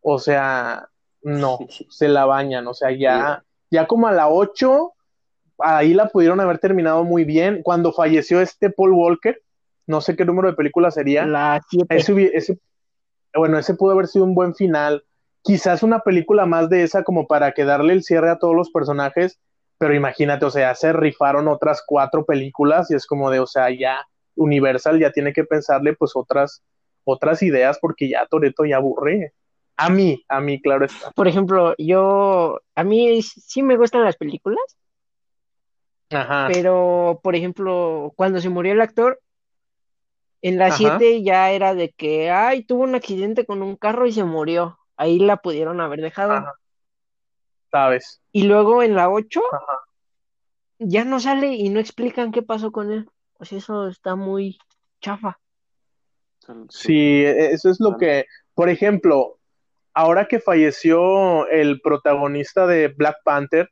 [0.00, 0.88] O sea,
[1.22, 4.92] no, se la bañan, o sea, ya, ya como a la 8,
[5.58, 7.62] ahí la pudieron haber terminado muy bien.
[7.64, 9.42] Cuando falleció este Paul Walker,
[9.88, 11.26] no sé qué número de película sería.
[11.26, 12.60] La 7.
[13.34, 15.02] bueno, ese pudo haber sido un buen final
[15.42, 18.70] quizás una película más de esa como para que darle el cierre a todos los
[18.70, 19.38] personajes,
[19.78, 23.70] pero imagínate, o sea, se rifaron otras cuatro películas y es como de, o sea,
[23.70, 26.62] ya Universal ya tiene que pensarle pues otras,
[27.04, 29.32] otras ideas porque ya Toreto ya aburre.
[29.76, 31.10] A mí, a mí, claro está.
[31.12, 34.76] Por ejemplo, yo, a mí sí me gustan las películas.
[36.10, 36.48] Ajá.
[36.52, 39.20] Pero, por ejemplo, cuando se murió el actor,
[40.42, 44.12] en la 7 ya era de que, ay, tuvo un accidente con un carro y
[44.12, 46.44] se murió ahí la pudieron haber dejado.
[47.70, 48.20] Sabes.
[48.32, 49.40] Y luego en la 8
[50.78, 53.08] ya no sale y no explican qué pasó con él.
[53.38, 54.58] Pues eso está muy
[55.00, 55.40] chafa.
[56.68, 59.38] Sí, eso es lo que, por ejemplo,
[59.94, 63.70] ahora que falleció el protagonista de Black Panther,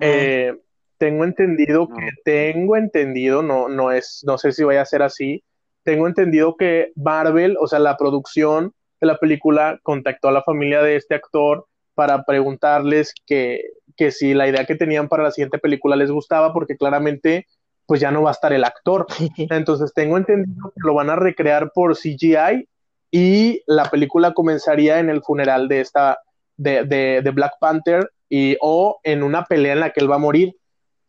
[0.00, 0.56] eh,
[0.98, 5.44] tengo entendido que, tengo entendido, no, no es, no sé si vaya a ser así,
[5.84, 10.96] tengo entendido que Marvel, o sea, la producción la película contactó a la familia de
[10.96, 13.62] este actor para preguntarles que,
[13.96, 17.46] que si la idea que tenían para la siguiente película les gustaba, porque claramente
[17.86, 19.06] pues ya no va a estar el actor.
[19.36, 22.68] Entonces tengo entendido que lo van a recrear por CGI
[23.10, 26.18] y la película comenzaría en el funeral de esta,
[26.56, 30.18] de, de, Black Panther y, o en una pelea en la que él va a
[30.18, 30.56] morir.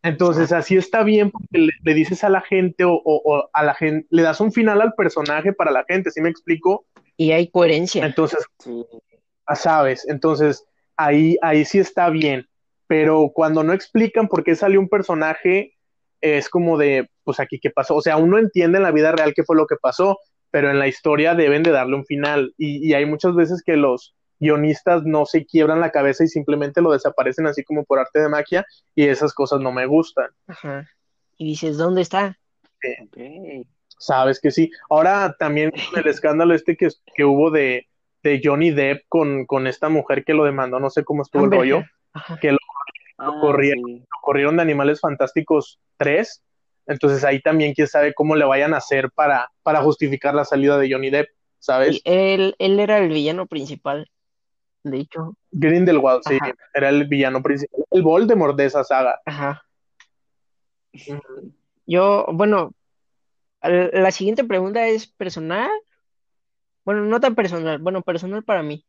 [0.02, 4.06] Entonces así está bien porque le, dices a la gente o, o, a la gente,
[4.10, 6.86] le das un final al personaje para la gente, ¿sí me explico?
[7.16, 8.04] Y hay coherencia.
[8.04, 8.44] Entonces,
[9.46, 10.64] ah, sabes, entonces
[10.96, 12.46] ahí, ahí sí está bien,
[12.86, 15.74] pero cuando no explican por qué salió un personaje,
[16.20, 17.96] es como de, pues aquí qué pasó.
[17.96, 20.18] O sea, uno entiende en la vida real qué fue lo que pasó,
[20.50, 22.54] pero en la historia deben de darle un final.
[22.56, 26.80] Y, y hay muchas veces que los guionistas no se quiebran la cabeza y simplemente
[26.80, 30.28] lo desaparecen así como por arte de magia y esas cosas no me gustan.
[30.46, 30.88] Ajá.
[31.38, 32.38] Y dices, ¿dónde está?
[33.02, 33.66] Ok.
[33.98, 34.70] Sabes que sí.
[34.90, 37.86] Ahora también con el escándalo este que, que hubo de,
[38.22, 41.50] de Johnny Depp con, con esta mujer que lo demandó, no sé cómo estuvo el
[41.50, 41.82] rollo,
[42.40, 42.58] que lo
[43.18, 43.82] Ah, corrieron.
[43.86, 44.04] sí.
[44.20, 46.42] corrieron de Animales Fantásticos 3.
[46.86, 50.76] Entonces ahí también quién sabe cómo le vayan a hacer para, para justificar la salida
[50.78, 51.96] de Johnny Depp, ¿sabes?
[51.96, 54.10] Y él, él era el villano principal,
[54.84, 55.34] de hecho.
[55.50, 56.52] Grindelwald, sí, Ajá.
[56.74, 59.18] era el villano principal, el Voldemort de esa saga.
[59.24, 59.62] Ajá.
[61.86, 62.72] Yo, bueno,
[63.68, 65.70] la siguiente pregunta es personal.
[66.84, 68.84] Bueno, no tan personal, bueno, personal para mí.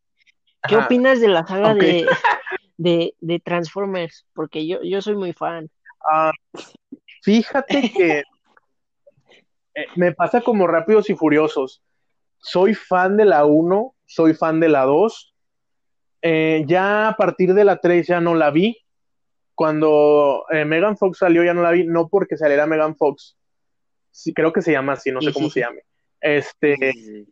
[0.67, 0.85] ¿Qué Ajá.
[0.85, 1.73] opinas de la saga
[2.77, 4.25] de, de Transformers?
[4.33, 5.69] Porque yo, yo soy muy fan.
[6.09, 6.31] Ah,
[7.21, 8.23] fíjate que
[9.77, 11.83] eh, me pasa como Rápidos y Furiosos.
[12.39, 15.35] Soy fan de la 1, soy fan de la 2.
[16.23, 18.77] Eh, ya a partir de la 3 ya no la vi.
[19.53, 23.36] Cuando eh, Megan Fox salió ya no la vi, no porque saliera Megan Fox.
[24.17, 25.83] Sí, creo que se llama así, no sé cómo se llame.
[26.19, 27.27] Este,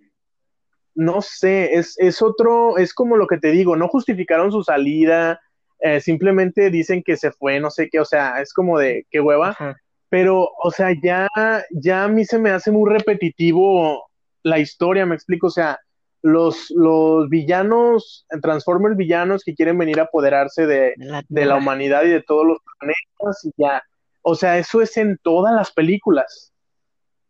[0.94, 5.42] no sé, es, es otro, es como lo que te digo, no justificaron su salida,
[5.80, 9.20] eh, simplemente dicen que se fue, no sé qué, o sea, es como de qué
[9.20, 9.50] hueva.
[9.50, 9.76] Ajá.
[10.10, 11.28] Pero, o sea, ya,
[11.72, 14.06] ya a mí se me hace muy repetitivo
[14.44, 15.80] la historia, me explico, o sea,
[16.22, 22.04] los, los villanos, Transformers villanos que quieren venir a apoderarse de, la de la humanidad
[22.04, 23.82] y de todos los planetas y ya,
[24.22, 26.52] o sea, eso es en todas las películas.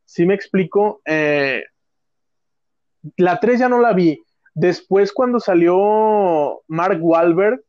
[0.06, 1.02] ¿Sí me explico?
[1.06, 1.63] Eh,
[3.18, 4.22] la 3 ya no la vi.
[4.54, 7.62] Después, cuando salió Mark Wahlberg,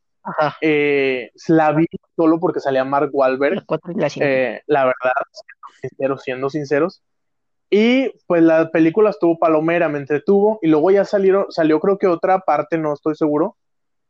[0.61, 3.57] eh, la vi solo porque salía Mark Wahlberg.
[3.57, 4.25] La 4 y la 5.
[4.27, 7.03] Eh, la verdad, siendo sinceros, siendo sinceros.
[7.71, 12.07] Y pues la película estuvo palomera, me entretuvo, y luego ya salieron, salió creo que
[12.07, 13.57] otra parte, no estoy seguro,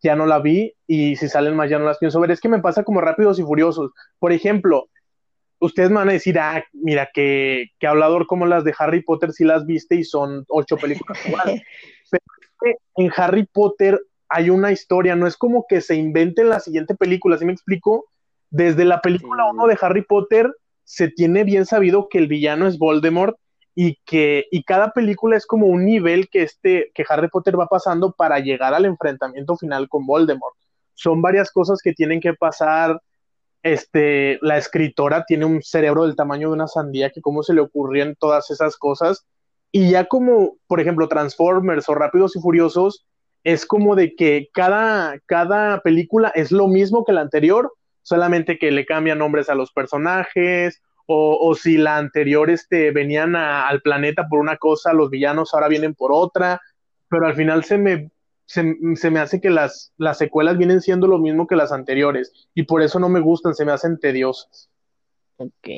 [0.03, 2.31] ya no la vi, y si salen más ya no las pienso ver.
[2.31, 3.93] Es que me pasa como rápidos y furiosos.
[4.19, 4.89] Por ejemplo,
[5.61, 9.33] ustedes me van a decir, ah, mira, que, que hablador como las de Harry Potter
[9.33, 11.19] si las viste y son ocho películas.
[12.61, 16.95] Pero en Harry Potter hay una historia, no es como que se inventen la siguiente
[16.95, 18.07] película, ¿sí me explico?
[18.51, 19.51] Desde la película Sí.
[19.55, 20.53] 1 de Harry Potter
[20.85, 23.37] se tiene bien sabido que el villano es Voldemort
[23.75, 27.67] y que y cada película es como un nivel que este que Harry Potter va
[27.67, 30.57] pasando para llegar al enfrentamiento final con Voldemort.
[30.95, 32.99] Son varias cosas que tienen que pasar.
[33.67, 37.61] Este, la escritora tiene un cerebro del tamaño de una sandía que cómo se le
[37.61, 39.27] ocurrían todas esas cosas.
[39.73, 43.05] Y ya como, por ejemplo, Transformers o Rápidos y Furiosos
[43.43, 48.71] es como de que cada cada película es lo mismo que la anterior, solamente que
[48.71, 54.29] le cambian nombres a los personajes, o, o si la anterior este, venían al planeta
[54.29, 56.61] por una cosa, los villanos ahora vienen por otra,
[57.09, 58.11] pero al final se me,
[58.47, 62.49] se, se me hace que las, las secuelas vienen siendo lo mismo que las anteriores,
[62.55, 64.71] y por eso no me gustan, se me hacen tediosas.
[65.37, 65.69] Ok.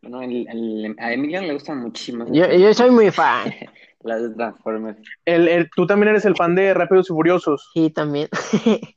[0.00, 3.52] Bueno, el, el- a Emiliano le gustan muchísimo Yo, yo soy muy fan.
[4.04, 4.98] Las de Transformers.
[5.24, 7.70] El, el- tú también eres el fan de Rápidos y Furiosos.
[7.74, 8.28] Sí, también.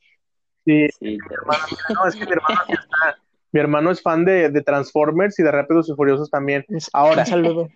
[0.64, 1.18] Sí, Sí,
[1.92, 3.18] no, es que mi hermano, sí está-
[3.50, 6.64] mi hermano es fan de, de Transformers y de Rápidos y Furiosos también.
[6.92, 7.66] Ahora, si hablamos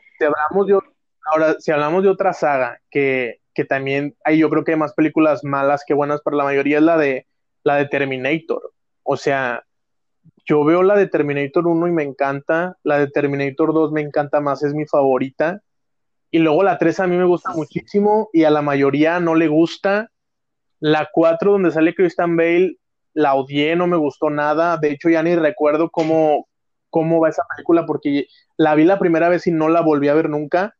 [0.69, 0.79] de,
[1.27, 4.95] ahora, si hablamos de otra saga que, que también hay, yo creo que hay más
[4.95, 7.27] películas malas que buenas, pero la mayoría es la de
[7.67, 8.73] la de Terminator.
[9.03, 9.65] O sea,
[10.45, 14.41] yo veo la de Terminator 1 y me encanta, la de Terminator 2 me encanta
[14.41, 15.62] más, es mi favorita.
[16.31, 19.49] Y luego la 3 a mí me gusta muchísimo y a la mayoría no le
[19.49, 20.12] gusta.
[20.79, 22.77] La 4 donde sale Christian Bale
[23.15, 24.77] la odié, no me gustó nada.
[24.77, 26.47] De hecho, ya ni recuerdo cómo,
[26.91, 30.15] cómo va esa película porque la vi la primera vez y no la volví a
[30.15, 30.76] ver nunca.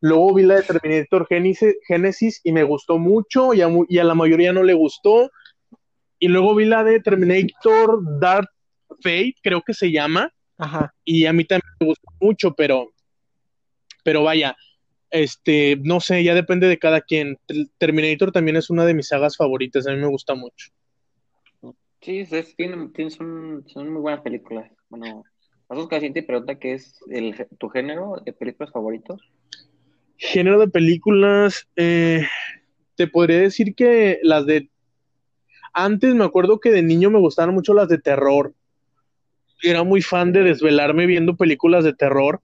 [0.00, 3.98] Luego vi la de Terminator Genesis, Genesis y me gustó mucho y a, mu- y
[3.98, 5.30] a la mayoría no le gustó.
[6.18, 8.48] Y luego vi la de Terminator Dark
[9.02, 10.92] Fate, creo que se llama, Ajá.
[11.04, 12.90] y a mí también me gustó mucho, pero,
[14.04, 14.56] pero vaya,
[15.10, 17.38] este, no sé, ya depende de cada quien.
[17.46, 20.70] Ter- Terminator también es una de mis sagas favoritas, a mí me gusta mucho.
[22.02, 24.70] sí, es, es- tienen- tienen- son, son muy buenas películas.
[24.88, 25.22] Bueno,
[25.66, 29.20] pasamos con la siguiente pregunta, que es el, tu género de películas favoritos.
[30.22, 32.26] Género de películas, eh,
[32.94, 34.68] te podría decir que las de...
[35.72, 38.52] Antes me acuerdo que de niño me gustaban mucho las de terror.
[39.62, 42.42] Era muy fan de desvelarme viendo películas de terror.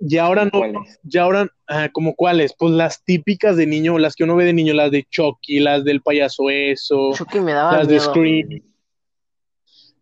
[0.00, 0.98] Y ahora no, ¿Cuáles?
[1.04, 2.52] ya ahora, ah, ¿como cuáles?
[2.58, 5.84] Pues las típicas de niño, las que uno ve de niño, las de Chucky, las
[5.84, 8.00] del payaso eso, Chucky me daba las de.
[8.00, 8.62] Scream.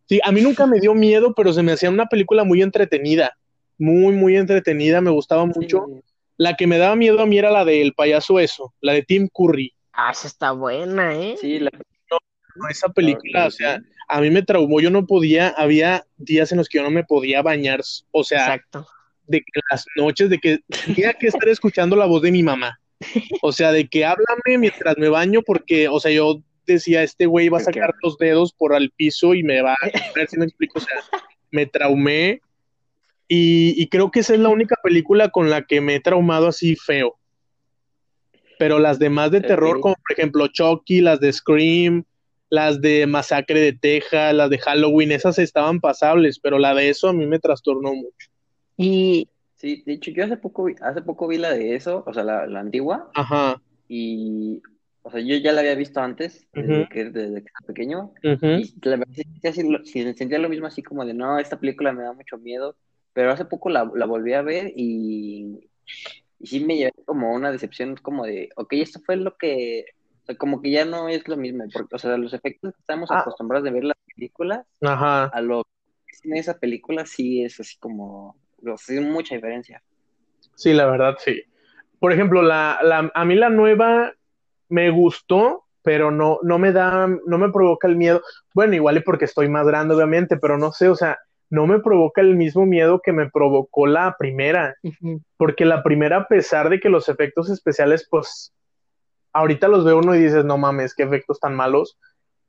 [0.09, 3.37] Sí, a mí nunca me dio miedo, pero se me hacía una película muy entretenida.
[3.79, 5.87] Muy, muy entretenida, me gustaba mucho.
[6.37, 9.29] La que me daba miedo a mí era la del payaso eso, la de Tim
[9.33, 9.73] Curry.
[9.93, 11.37] Ah, esa está buena, ¿eh?
[11.41, 11.71] Sí, la...
[11.73, 16.59] no, esa película, o sea, a mí me traumó, yo no podía, había días en
[16.59, 18.87] los que yo no me podía bañar, o sea, Exacto.
[19.27, 22.79] de que las noches, de que tenía que estar escuchando la voz de mi mamá.
[23.43, 27.49] O sea, de que háblame mientras me baño, porque, o sea, yo decía, este güey
[27.49, 29.77] va a sacar los dedos por al piso y me va a
[30.15, 30.97] ver si me explico, o sea,
[31.51, 32.41] me traumé
[33.29, 36.49] y, y, creo que esa es la única película con la que me he traumado
[36.49, 37.17] así feo.
[38.59, 42.05] Pero las demás de terror, como por ejemplo Chucky, las de Scream,
[42.49, 47.09] las de Masacre de Texas, las de Halloween, esas estaban pasables, pero la de eso
[47.09, 48.31] a mí me trastornó mucho.
[48.77, 52.15] Y sí, de hecho yo hace poco vi, hace poco vi la de eso, o
[52.15, 53.11] sea, la, la antigua.
[53.15, 53.61] Ajá.
[53.89, 54.63] Y
[55.07, 56.89] o sea, yo ya la había visto antes, desde, uh -huh.
[56.89, 58.61] que, desde que era pequeño, uh -huh.
[58.61, 62.13] y la verdad sentía, sentía lo mismo así como de, no, esta película me da
[62.13, 62.75] mucho miedo,
[63.17, 65.71] pero hace poco la, la volví a ver y,
[66.39, 69.87] y, sí me llevé como una decepción como de, ok, esto fue lo que,
[70.23, 72.81] o sea, como que ya no es lo mismo, porque, o sea, los efectos que
[72.81, 73.21] estamos ah.
[73.21, 75.25] acostumbrados de ver las películas, Ajá.
[75.29, 79.83] a lo que en esa película sí es así como, o sea, mucha diferencia.
[80.55, 81.43] Sí, la verdad, sí.
[81.99, 84.13] Por ejemplo, la, la, a mí la nueva
[84.69, 88.21] me gustó, pero no, no me da, no me provoca el miedo.
[88.53, 91.19] Bueno, igual y porque estoy más grande, obviamente, pero no sé, o sea,
[91.51, 94.75] no me provoca el mismo miedo que me provocó la primera.
[94.83, 95.23] Uh -huh.
[95.37, 98.53] Porque la primera, a pesar de que los efectos especiales, pues,
[99.33, 101.99] ahorita los ve uno y dices, no mames, qué efectos tan malos.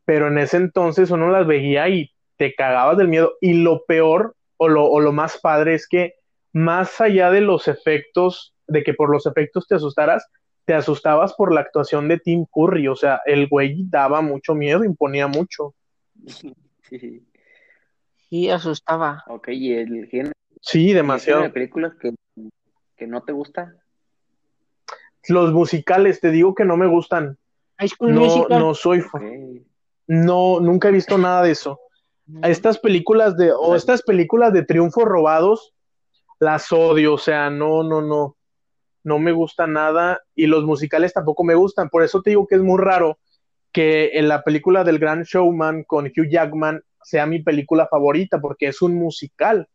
[0.06, 3.34] Pero en ese entonces uno las veía y te cagabas del miedo.
[3.42, 6.14] Y lo peor, o lo, o lo más padre, es que
[6.54, 10.26] más allá de los efectos, de que por los efectos te asustaras,
[10.66, 14.84] te asustabas por la actuación de Tim Curry, o sea, el güey daba mucho miedo,
[14.84, 15.74] imponía mucho.
[16.90, 17.22] Sí,
[18.30, 19.24] sí asustaba.
[19.28, 20.34] Ok, ¿y el género?
[20.62, 21.44] Sí, demasiado.
[21.44, 22.14] de películas que,
[22.96, 23.76] que no te gusta?
[25.28, 27.38] Los musicales, te digo que no me gustan.
[28.00, 29.26] No, no soy fan.
[29.26, 29.66] Okay.
[30.08, 31.80] No, nunca he visto nada de eso.
[32.26, 32.46] Mm.
[32.46, 35.74] Estas películas de, o estas películas de triunfos robados,
[36.40, 38.38] las odio, o sea, no, no, no
[39.08, 41.90] no me gusta nada y los musicales tampoco me gustan.
[41.90, 43.18] Por eso te digo que es muy raro
[43.72, 48.68] que en la película del Gran Showman con Hugh Jackman sea mi película favorita porque
[48.68, 49.68] es un musical.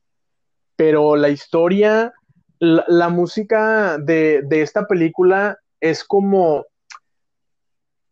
[0.76, 2.12] Pero la historia,
[2.58, 6.66] la, la música de, de esta película es como...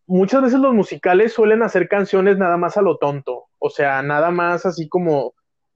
[0.07, 3.45] Muchas veces los musicales suelen hacer canciones nada más a lo tonto.
[3.59, 5.35] O sea, nada más así como,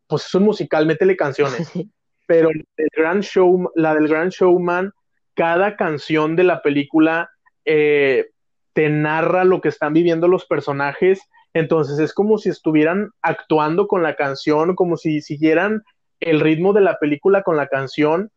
[0.08, 1.70] pues es un musical, métele canciones.
[2.26, 4.92] Pero el Grand Show, la del Grand Showman
[5.34, 7.30] cada canción de la película
[7.64, 8.30] eh,
[8.72, 11.20] te narra lo que están viviendo los personajes,
[11.54, 15.82] entonces es como si estuvieran actuando con la canción, como si siguieran
[16.20, 18.30] el ritmo de la película con la canción,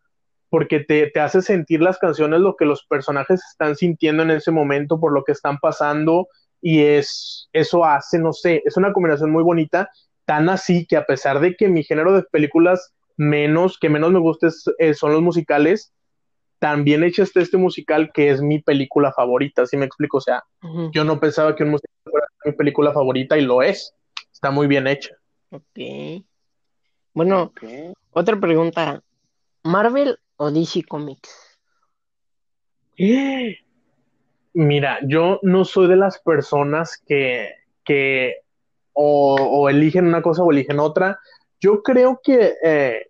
[0.49, 4.51] porque te, te hace sentir las canciones lo que los personajes están sintiendo en ese
[4.51, 6.27] momento, por lo que están pasando,
[6.61, 9.89] y es, eso hace, no sé, es una combinación muy bonita,
[10.25, 14.19] tan así que a pesar de que mi género de películas menos, que menos me
[14.19, 15.93] gusta es, eh, son los musicales,
[16.59, 20.17] también hecho está este musical que es mi película favorita, ¿sí me explico?
[20.17, 20.91] O sea, uh -huh.
[20.93, 23.93] yo no pensaba que un musical fuera mi película favorita y lo es.
[24.31, 25.15] Está muy bien hecha.
[25.49, 26.23] Ok.
[27.13, 27.93] Bueno, okay.
[28.11, 29.01] otra pregunta.
[29.63, 31.59] ¿Marvel o DC Comics?
[34.53, 37.49] Mira, yo no soy de las personas que,
[37.83, 38.37] que
[38.93, 41.19] o, o eligen una cosa o eligen otra.
[41.59, 43.07] Yo creo que eh,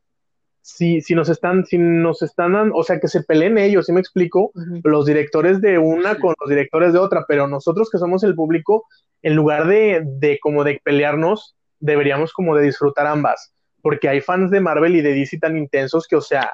[0.68, 4.02] si, si nos están, si nos están, o sea, que se peleen ellos, ¿sí me
[4.02, 4.52] explico?
[4.54, 4.82] Uh -huh.
[4.84, 8.86] Los directores de una con los directores de otra, pero nosotros que somos el público,
[9.22, 14.52] en lugar de, de como de pelearnos, deberíamos como de disfrutar ambas, porque hay fans
[14.52, 16.52] de Marvel y de DC tan intensos que, o sea,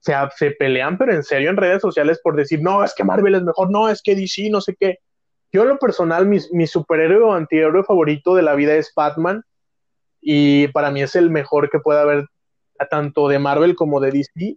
[0.00, 3.36] se, se pelean, pero en serio en redes sociales por decir, no, es que Marvel
[3.36, 4.98] es mejor, no, es que DC, no sé qué.
[5.52, 9.44] Yo en lo personal, mi, mi superhéroe o antihéroe favorito de la vida es Batman,
[10.20, 12.26] y para mí es el mejor que pueda haber
[12.86, 14.56] tanto de Marvel como de DC,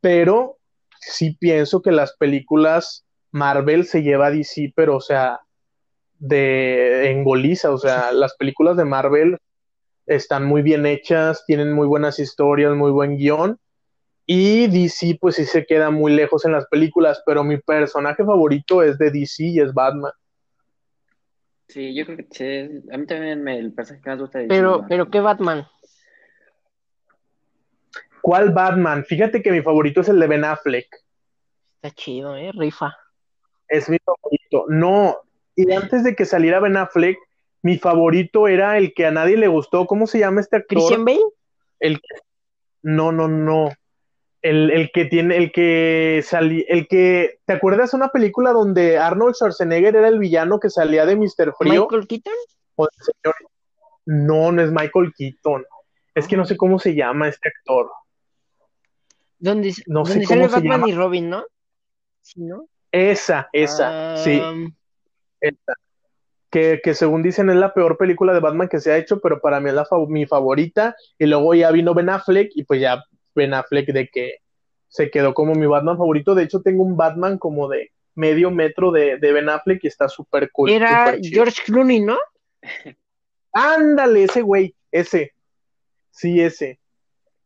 [0.00, 0.58] pero
[1.00, 5.40] sí pienso que las películas Marvel se lleva a DC, pero o sea,
[6.18, 9.38] de engoliza, o sea, las películas de Marvel
[10.06, 13.58] están muy bien hechas, tienen muy buenas historias, muy buen guion,
[14.26, 18.82] y DC pues sí se queda muy lejos en las películas, pero mi personaje favorito
[18.82, 20.12] es de DC y es Batman.
[21.68, 24.44] Sí, yo creo que sí, a mí también me, el personaje que más gusta de
[24.44, 24.54] DC.
[24.54, 25.66] Pero, pero ¿qué Batman?
[28.22, 29.04] ¿Cuál Batman?
[29.04, 30.88] Fíjate que mi favorito es el de Ben Affleck.
[31.82, 32.50] Está chido, ¿eh?
[32.54, 32.96] Rifa.
[33.68, 34.64] Es mi favorito.
[34.68, 35.16] No,
[35.54, 37.18] y antes de que saliera Ben Affleck,
[37.62, 39.86] mi favorito era el que a nadie le gustó.
[39.86, 40.78] ¿Cómo se llama este actor?
[40.78, 41.20] Christian Bale.
[41.80, 42.00] El
[42.82, 43.70] no, no, no.
[44.40, 48.96] El, el que tiene, el que salía, el que, ¿te acuerdas de una película donde
[48.96, 51.54] Arnold Schwarzenegger era el villano que salía de Mr.
[51.58, 51.82] Frío?
[51.90, 52.34] Michael Keaton.
[52.76, 53.34] O el señor-
[54.06, 55.64] No, no es Michael Keaton.
[56.14, 57.90] Es que no sé cómo se llama este actor.
[59.38, 60.88] Donde, No sé donde cómo sale se Batman llama.
[60.88, 61.44] y Robin, ¿no?
[62.22, 62.66] Sí, ¿no?
[62.90, 64.40] Esa, esa, sí,
[65.40, 65.74] esa.
[66.50, 69.38] Que, que según dicen es la peor película de Batman que se ha hecho, pero
[69.40, 70.96] para mí es la fa- mi favorita.
[71.18, 74.36] Y luego ya vino Ben Affleck y pues ya Ben Affleck de que
[74.88, 76.34] se quedó como mi Batman favorito.
[76.34, 80.08] De hecho, tengo un Batman como de medio metro de, de Ben Affleck y está
[80.08, 80.70] súper cool.
[80.70, 81.14] Era.
[81.22, 82.16] George Clooney, ¿no?
[83.52, 85.32] Ándale, ese güey, ese.
[86.10, 86.80] Sí, ese.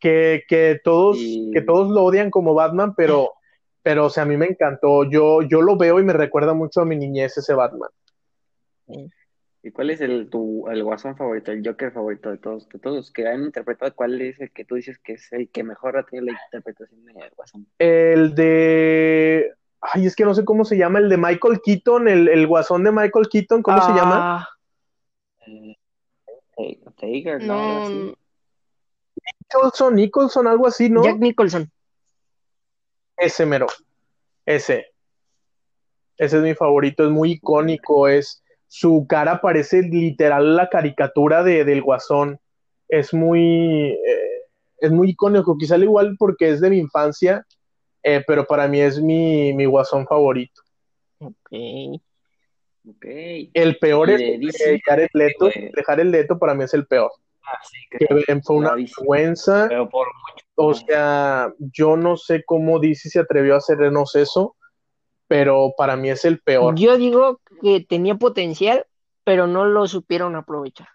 [0.02, 3.34] Que, que todos, Y- que todos lo odian como Batman, pero,
[3.82, 5.04] pero, o sea, a mí me encantó.
[5.08, 7.88] Yo, yo lo veo y me recuerda mucho a mi niñez ese Batman.
[9.62, 12.96] ¿Y cuál es el tu el guasón favorito, el Joker favorito de todos, de todos
[12.96, 13.94] los que han interpretado?
[13.94, 17.04] ¿Cuál es el que tú dices que es el que mejor ha tenido la interpretación
[17.04, 17.68] de guasón?
[17.78, 19.52] El de.
[19.80, 22.82] Ay, es que no sé cómo se llama, el de Michael Keaton, el, el guasón
[22.82, 24.40] de Michael Keaton, ¿cómo se llama?
[24.40, 24.48] Ah,
[25.46, 25.76] Eh,
[27.40, 27.80] ¿no?
[28.08, 28.21] No.
[29.24, 31.04] Nicholson, Nicholson, algo así, ¿no?
[31.04, 31.70] Jack Nicholson.
[33.16, 33.66] Ese mero.
[34.46, 34.86] Ese.
[36.18, 41.64] Ese es mi favorito, es muy icónico, es su cara parece literal la caricatura de,
[41.64, 42.38] del guasón.
[42.88, 44.42] Es muy eh,
[44.82, 47.46] es muy icónico, quizá al igual porque es de mi infancia,
[48.02, 50.60] eh, pero para mí es mi, mi guasón favorito.
[51.18, 52.00] Ok.
[52.88, 53.04] Ok.
[53.54, 55.70] El peor es el de Jared Leto, güey.
[55.70, 57.12] de Jared Leto para mí es el peor.
[57.44, 59.66] Ah, sí, Que fue una vergüenza.
[59.68, 60.06] pero por
[60.54, 64.56] O sea, yo no sé cómo DC se atrevió a hacernos eso,
[65.26, 66.74] pero para mí es el peor.
[66.76, 68.86] Yo digo que tenía potencial,
[69.24, 70.88] pero no lo supieron aprovechar.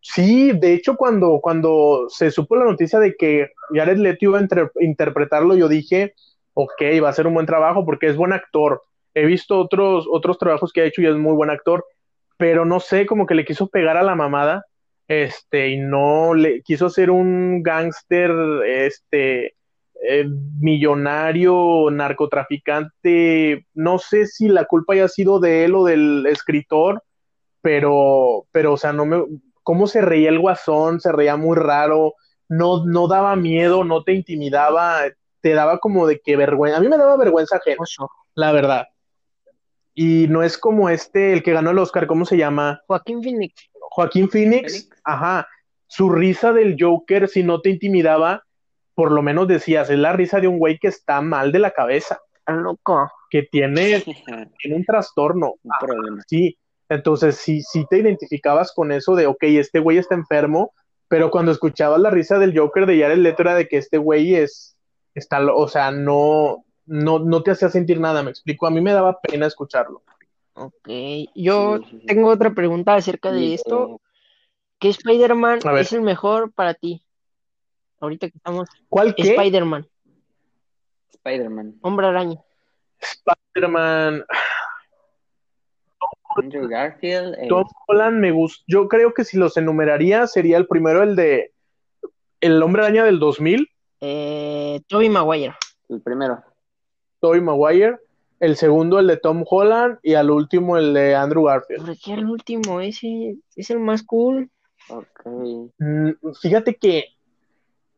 [0.00, 4.42] Sí, de hecho, cuando, cuando se supo la noticia de que Jared Leto iba a
[4.42, 6.14] inter- interpretarlo, yo dije,
[6.54, 8.82] ok, va a ser un buen trabajo porque es buen actor.
[9.14, 11.84] He visto otros, otros trabajos que ha hecho y es muy buen actor,
[12.38, 14.64] pero no sé, como que le quiso pegar a la mamada,
[15.08, 18.30] este, y no le quiso hacer un gángster,
[18.66, 19.56] este,
[20.02, 20.26] eh,
[20.60, 23.66] millonario, narcotraficante.
[23.74, 27.02] No sé si la culpa haya sido de él o del escritor,
[27.60, 29.24] pero, pero, o sea, no me,
[29.62, 32.14] cómo se reía el guasón, se reía muy raro,
[32.48, 35.00] no, no daba miedo, no te intimidaba,
[35.40, 37.84] te daba como de que vergüenza, a mí me daba vergüenza ajena,
[38.34, 38.86] la verdad.
[40.00, 42.80] Y no es como este, el que ganó el Oscar, ¿cómo se llama?
[42.86, 43.68] Joaquín Phoenix.
[43.90, 45.00] Joaquín Phoenix, Phoenix.
[45.02, 45.48] ajá,
[45.88, 48.44] su risa del Joker, si no te intimidaba,
[48.94, 51.72] por lo menos decías, es la risa de un güey que está mal de la
[51.72, 53.10] cabeza, Está loco.
[53.28, 54.04] que tiene,
[54.62, 55.54] tiene un trastorno.
[55.64, 56.22] un problema.
[56.28, 56.56] Sí,
[56.88, 60.72] entonces sí, sí te identificabas con eso de, ok, este güey está enfermo,
[61.08, 64.36] pero cuando escuchabas la risa del Joker de Jared Leto era de que este güey
[64.36, 64.76] es,
[65.14, 68.80] está, lo- o sea, no, no, no te hacía sentir nada, me explico, a mí
[68.80, 70.02] me daba pena escucharlo.
[70.54, 70.88] Ok.
[71.34, 72.06] Yo Sí, sí, sí.
[72.06, 73.94] tengo otra pregunta acerca de esto.
[73.94, 73.98] eh,
[74.80, 77.04] ¿Qué Spider-Man es el mejor para ti?
[78.00, 78.68] Ahorita que estamos.
[78.88, 79.22] ¿Cuál qué?
[79.34, 79.86] Spider-Man,
[81.10, 82.40] Spider-Man, Hombre Araña.
[83.00, 84.24] Spider-Man,
[86.36, 90.66] Andrew Garfield, eh, Tom Holland me gusta, yo creo que si los enumeraría sería el
[90.68, 91.52] primero el de
[92.40, 93.68] El Hombre Araña del 2000,
[94.00, 95.54] Eh, Tobey Maguire.
[95.88, 96.42] el primero.
[97.20, 97.96] Tobey Maguire,
[98.40, 101.84] el segundo el de Tom Holland y al último el de Andrew Garfield.
[101.84, 102.80] ¿Por qué el último?
[102.80, 104.50] Ese es el más cool.
[104.88, 105.26] Ok.
[105.78, 106.10] Mm,
[106.40, 107.04] Fíjate que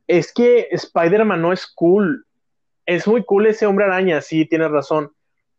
[0.06, 2.24] es que Spider-Man no es cool.
[2.86, 5.10] Es muy cool ese hombre araña, sí, tienes razón.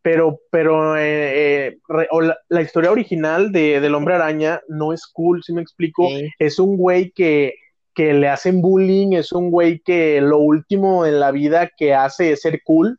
[0.02, 4.94] Pero, pero eh, eh, re- o la, la historia original de, del hombre araña no
[4.94, 6.10] es cool, si me explico.
[6.40, 7.54] Es un güey que,
[7.94, 12.32] que le hacen bullying, es un güey que lo último en la vida que hace
[12.32, 12.98] es ser cool.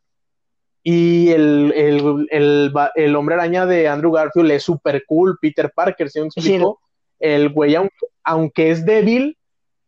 [0.83, 6.09] Y el, el, el, el hombre araña de Andrew Garfield es super cool, Peter Parker,
[6.09, 6.39] si me Sí.
[6.41, 6.81] explico.
[7.19, 9.37] El güey, aunque, aunque es débil,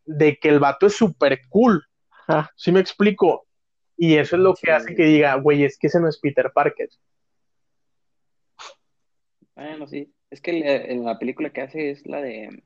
[0.05, 1.83] de que el vato es super cool.
[2.27, 2.49] Ajá.
[2.55, 3.45] ¿Sí me explico?
[3.97, 4.69] Y eso es lo que Sí.
[4.71, 6.89] hace que diga, güey, es que ese no es Peter Parker.
[9.55, 10.11] Bueno, sí.
[10.29, 10.51] Es que
[10.91, 12.63] en la película que hace es la de.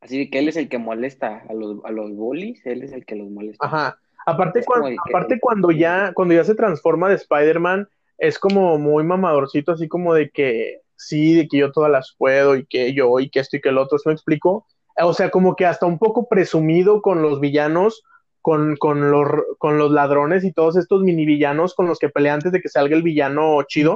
[0.00, 2.92] Así de que él es el que molesta a los, a los bullies, él es
[2.92, 3.66] el que los molesta.
[3.66, 3.98] Ajá.
[4.30, 7.88] Aparte, Es cuan- como el que- aparte cuando ya, cuando ya se transforma de Spider-Man,
[8.18, 12.56] es como muy mamadorcito, así como de que sí, de que yo todas las puedo
[12.56, 14.66] y que yo y que esto y que el otro, ¿sí me explico?
[15.00, 18.02] O sea, como que hasta un poco presumido con los villanos,
[18.42, 22.34] con, con los, con los ladrones y todos estos mini villanos con los que pelea
[22.34, 23.94] antes de que salga el villano chido.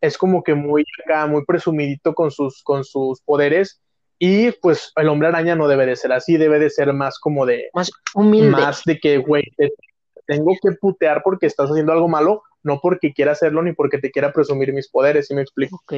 [0.00, 3.80] Es como que muy acá, muy presumidito con sus, con sus poderes.
[4.24, 7.44] Y pues el hombre araña no debe de ser así, debe de ser más como
[7.44, 7.70] de...
[7.74, 8.52] Más humilde.
[8.52, 9.42] Más de que, güey,
[10.28, 14.12] tengo que putear porque estás haciendo algo malo, no porque quiera hacerlo ni porque te
[14.12, 15.74] quiera presumir mis poderes, ¿sí me explico?
[15.74, 15.94] Ok.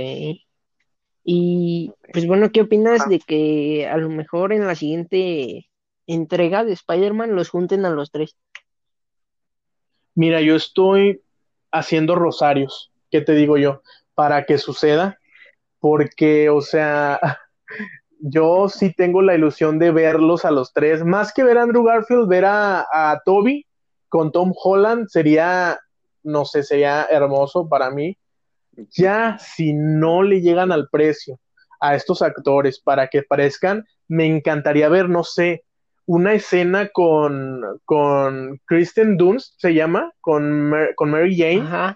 [1.23, 5.69] Y pues bueno, ¿qué opinas de que a lo mejor en la siguiente
[6.07, 8.39] entrega de Spider-Man los junten a los tres?
[10.15, 11.21] Mira, yo estoy
[11.71, 13.83] haciendo rosarios, ¿qué te digo yo?
[14.15, 15.19] Para que suceda,
[15.79, 17.21] porque, o sea,
[18.27, 21.85] yo sí tengo la ilusión de verlos a los tres, más que ver a Andrew
[21.85, 23.67] Garfield, ver a, a Toby
[24.09, 25.79] con Tom Holland sería,
[26.23, 28.17] no sé, sería hermoso para mí.
[28.91, 31.39] Ya si no le llegan al precio
[31.81, 35.65] a estos actores para que parezcan, me encantaría ver, no sé,
[36.07, 41.95] una escena con, con Kristen Dunst, se llama, con, con Mary Jane,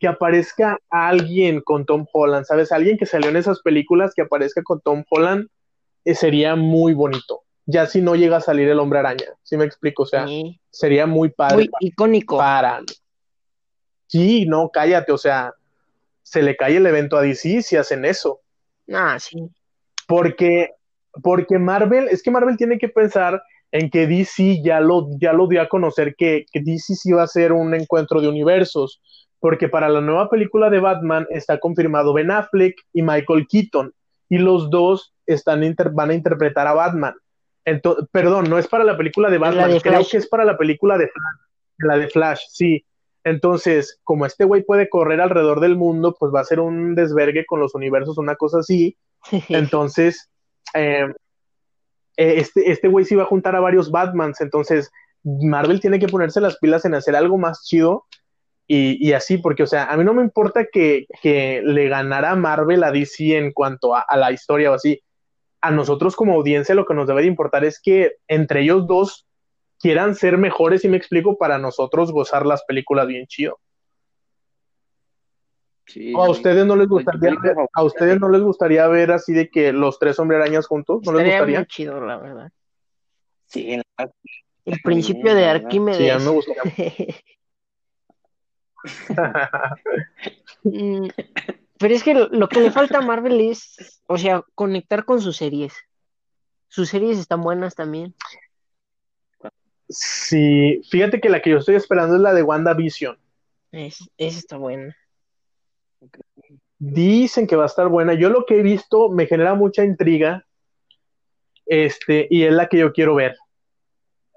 [0.00, 2.72] que aparezca alguien con Tom Holland, ¿sabes?
[2.72, 5.48] Alguien que salió en esas películas que aparezca con Tom Holland,
[6.06, 7.42] eh, sería muy bonito.
[7.66, 10.04] Ya si no llega a salir el hombre araña, ¿sí me explico?
[10.04, 10.26] O sea,
[10.70, 11.56] sería muy padre.
[11.56, 12.38] Muy icónico.
[12.38, 12.80] Para.
[14.06, 15.52] Sí, no, cállate, o sea,
[16.22, 18.40] se le cae el evento a DC si hacen eso.
[18.88, 19.50] Ah, sí.
[20.08, 20.70] Porque
[21.22, 23.42] porque Marvel, es que Marvel tiene que pensar
[23.72, 27.24] en que DC ya lo, ya lo dio a conocer que, que DC sí va
[27.24, 29.00] a ser un encuentro de universos,
[29.40, 33.92] porque para la nueva película de Batman está confirmado Ben Affleck y Michael Keaton,
[34.28, 35.62] y los dos están
[35.92, 37.14] van a interpretar a Batman.
[37.64, 40.96] Entonces, perdón, no es para la película de Batman, creo que es para la película
[40.98, 41.40] de Flash,
[41.78, 42.84] la de Flash, sí.
[43.24, 47.44] Entonces, como este güey puede correr alrededor del mundo, pues va a ser un desvergue
[47.44, 48.96] con los universos, una cosa así.
[49.48, 50.30] Entonces,
[50.74, 51.06] eh,
[52.16, 54.90] eh, este, este güey se iba a juntar a varios Batmans, entonces
[55.22, 58.04] Marvel tiene que ponerse las pilas en hacer algo más chido
[58.72, 62.92] y, así, porque, o sea, a mí no me importa que, le ganara Marvel a
[62.92, 65.02] DC en cuanto a, la historia o así.
[65.60, 69.26] A nosotros como audiencia lo que nos debe de importar es que entre ellos dos
[69.80, 73.58] quieran ser mejores, y me explico, para nosotros gozar las películas bien chido
[76.16, 79.72] a ustedes no les gustaría ver, a ustedes no les gustaría ver así de que
[79.72, 81.58] los tres hombre arañas juntos, ¿no les gustaría?
[81.58, 82.52] Muy chido, la verdad.
[83.46, 83.76] Sí,
[84.64, 85.98] el principio de Arquímedes.
[85.98, 86.62] Sí, a mí me gustaría.
[90.62, 91.08] Mm,
[91.78, 95.38] pero es que lo, que le falta a Marvel es, o sea, conectar con sus
[95.38, 95.72] series.
[96.68, 98.14] Sus series están buenas también.
[99.88, 103.18] Sí, fíjate que la que yo estoy esperando es la de WandaVision.
[103.72, 104.94] Es, esa está buena.
[106.78, 108.14] Dicen que va a estar buena.
[108.14, 110.46] Yo lo que he visto me genera mucha intriga.
[111.66, 113.36] Este, y es la que yo quiero ver.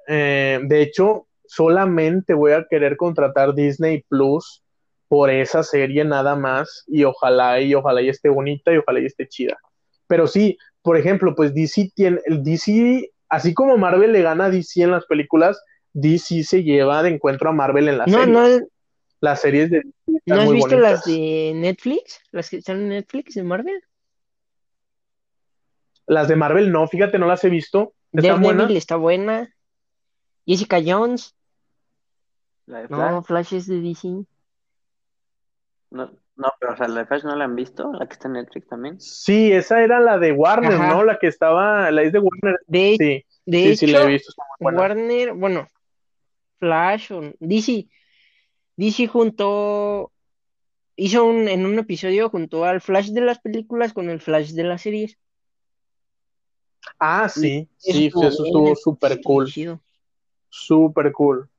[0.08, 4.64] Eh, de hecho, solamente voy a querer contratar Disney Plus
[5.08, 6.84] por esa serie nada más.
[6.88, 9.58] Y ojalá y ojalá y esté bonita y ojalá y esté chida.
[10.08, 14.50] Pero sí, por ejemplo, pues DC tiene, el DC, así como Marvel le gana a
[14.50, 15.62] DC en las películas,
[15.94, 18.34] DC se lleva de encuentro a Marvel en la no, serie.
[18.34, 18.68] No,
[19.22, 19.84] las series de
[20.26, 22.20] ¿No has visto las de Netflix?
[22.32, 23.82] ¿Las que están en Netflix de Marvel?
[26.06, 27.94] Las de Marvel no, fíjate, no las he visto.
[28.12, 28.68] ¿Está buena?
[28.70, 29.53] está buena.
[30.46, 31.36] Jessica Jones.
[32.66, 33.12] ¿La de Flash?
[33.12, 34.08] No, Flash es de DC.
[35.92, 38.28] No, no, pero o sea, la de Flash no la han visto, la que está
[38.28, 39.00] en Netflix también.
[39.00, 41.04] Sí, esa era la de Warner, ¿no?
[41.04, 42.60] La que estaba, la es de Warner.
[42.68, 44.34] De, sí, de hecho, sí, la he visto.
[44.60, 45.68] Warner, bueno,
[46.60, 47.88] Flash o DC
[48.76, 50.12] DC juntó,
[50.96, 54.64] hizo un, en un episodio junto al Flash de las películas con el Flash de
[54.64, 55.18] las series.
[57.00, 59.52] Ah, sí, sí, eso estuvo súper cool.
[60.56, 61.50] Súper cool.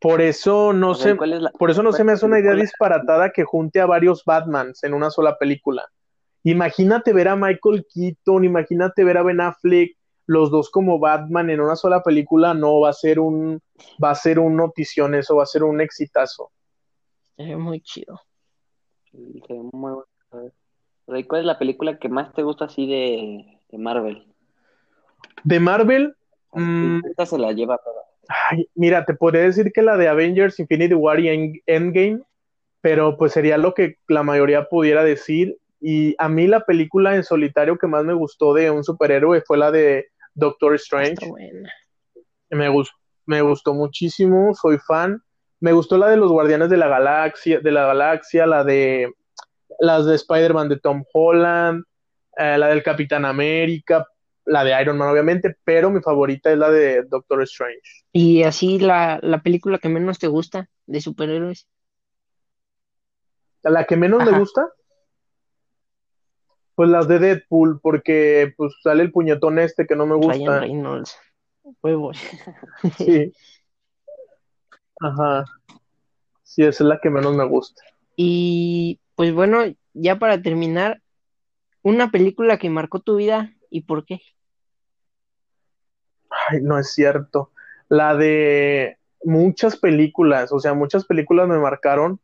[0.00, 3.80] Por eso no sé, por eso no se me hace una idea disparatada que junte
[3.80, 5.86] a varios Batmans en una sola película.
[6.42, 9.96] Imagínate ver a Michael Keaton, imagínate ver a Ben Affleck,
[10.26, 13.60] los dos como Batman en una sola película, no, va a ser un,
[14.02, 16.50] va a ser un notición eso, va a ser un exitazo.
[17.36, 18.20] Es muy chido.
[21.06, 24.26] ¿Cuál es la película que más te gusta así de, Marvel?
[25.44, 26.16] De Marvel,
[26.52, 28.02] mm, esta se la lleva toda.
[28.28, 32.22] Ay, mira, te podría decir que la de Avengers Infinity War y Endgame,
[32.80, 35.58] pero pues sería lo que la mayoría pudiera decir.
[35.80, 39.58] Y a mí la película en solitario que más me gustó de un superhéroe fue
[39.58, 41.26] la de Doctor Strange.
[42.50, 42.94] Me, gustó,
[43.26, 45.22] me gustó muchísimo, soy fan.
[45.58, 49.12] Me gustó la de los Guardianes de la Galaxia, de la Galaxia, la de
[49.78, 51.84] las de Spider-Man de Tom Holland,
[52.36, 54.06] eh, la del Capitán América,
[54.50, 57.80] la de Iron Man, obviamente, pero mi favorita es la de Doctor Strange.
[58.12, 61.68] Y así la, la película que menos te gusta de superhéroes.
[63.62, 64.68] La que menos me gusta,
[66.74, 70.32] pues las de Deadpool, porque pues sale el puñetón este que no me gusta.
[70.32, 71.16] Ryan Reynolds.
[71.82, 72.18] Huevos.
[72.96, 73.32] Sí.
[75.00, 75.44] Ajá.
[76.42, 77.82] Sí, esa es la que menos me gusta.
[78.16, 81.00] Y pues bueno, ya para terminar,
[81.82, 84.20] una película que marcó tu vida y por qué.
[86.50, 87.50] Ay, no es cierto.
[87.88, 92.20] La de muchas películas, o sea, muchas películas me marcaron.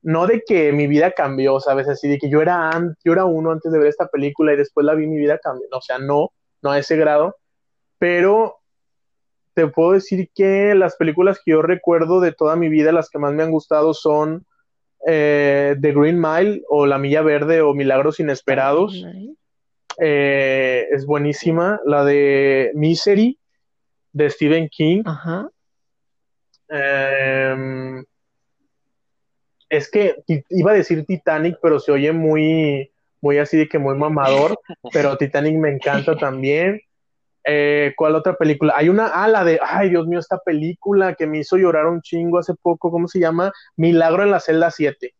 [0.00, 1.88] No de que mi vida cambió, ¿sabes?
[1.88, 2.70] Así de que yo era,
[3.04, 5.66] yo era uno antes de ver esta película y después la vi, mi vida cambió.
[5.72, 6.30] O sea, no,
[6.62, 7.36] no a ese grado.
[7.98, 8.58] Pero
[9.54, 13.18] te puedo decir que las películas que yo recuerdo de toda mi vida, las que
[13.18, 14.46] más me han gustado son
[15.04, 19.04] eh, The Green Mile o La Milla Verde o Milagros Inesperados.
[20.00, 21.80] Eh, es buenísima.
[21.84, 23.38] La de Misery
[24.12, 25.02] de Stephen King.
[25.04, 25.48] Ajá.
[26.68, 28.04] Em,
[29.68, 30.16] es que
[30.50, 32.90] iba a decir Titanic, pero se oye muy,
[33.20, 34.58] muy así de que muy mamador.
[34.92, 36.80] pero Titanic me encanta también.
[37.44, 38.74] Eh, ¿Cuál otra película?
[38.76, 42.02] Hay una, ah, la de, ay Dios mío, esta película que me hizo llorar un
[42.02, 43.52] chingo hace poco, ¿cómo se llama?
[43.76, 45.14] Milagro en la celda 7.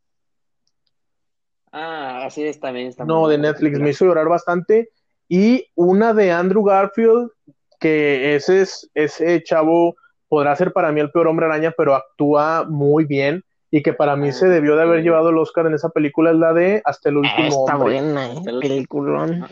[1.73, 3.05] Ah, así es, también está.
[3.05, 4.91] No, de Netflix, me hizo llorar bastante.
[5.29, 7.31] Y una de Andrew Garfield,
[7.79, 9.97] que ese es, ese chavo
[10.29, 14.17] podrá ser para mí el peor hombre araña, pero actúa muy bien y que para
[14.17, 16.81] mí ah, se debió de haber llevado el Oscar en esa película es la de
[16.85, 18.43] Hasta el último Está buena, ¿eh?
[18.61, 19.47] Peliculón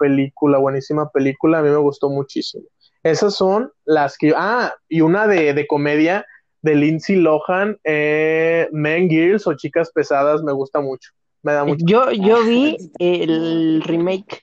[0.00, 2.64] película, buenísima película, a mí me gustó muchísimo.
[3.04, 4.32] Esas son las que...
[4.34, 6.26] Ah, y una de, comedia
[6.62, 11.10] de Lindsay Lohan, eh, Men Girls o Chicas Pesadas, me gusta mucho.
[11.42, 11.84] Me da mucho.
[11.86, 14.42] Yo, yo vi el remake.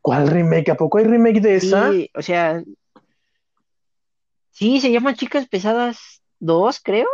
[0.00, 0.70] ¿Cuál remake?
[0.70, 1.90] ¿A poco hay remake de esa?
[1.90, 2.62] Sí, o sea,
[4.50, 7.08] sí, se llama Chicas Pesadas 2, creo.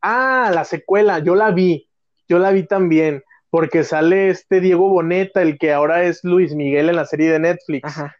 [0.00, 1.88] Ah, la secuela, yo la vi,
[2.28, 6.88] yo la vi también porque sale este Diego Boneta, el que ahora es Luis Miguel
[6.88, 7.84] en la serie de Netflix.
[7.84, 8.16] Ajá.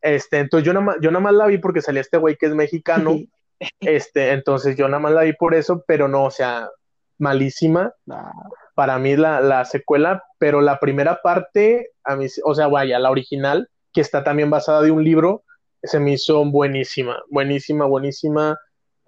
[0.00, 2.46] Este, entonces yo nada más, yo nada más la vi porque salía este güey que
[2.46, 3.16] es mexicano.
[3.80, 6.68] este, entonces yo nada más la vi por eso, pero no, o sea,
[7.18, 7.94] malísima.
[8.74, 13.10] Para mí la, la secuela, pero la primera parte, a mí, o sea, vaya, la
[13.10, 15.44] original, que está también basada de un libro,
[15.82, 18.58] se me hizo buenísima, buenísima, buenísima.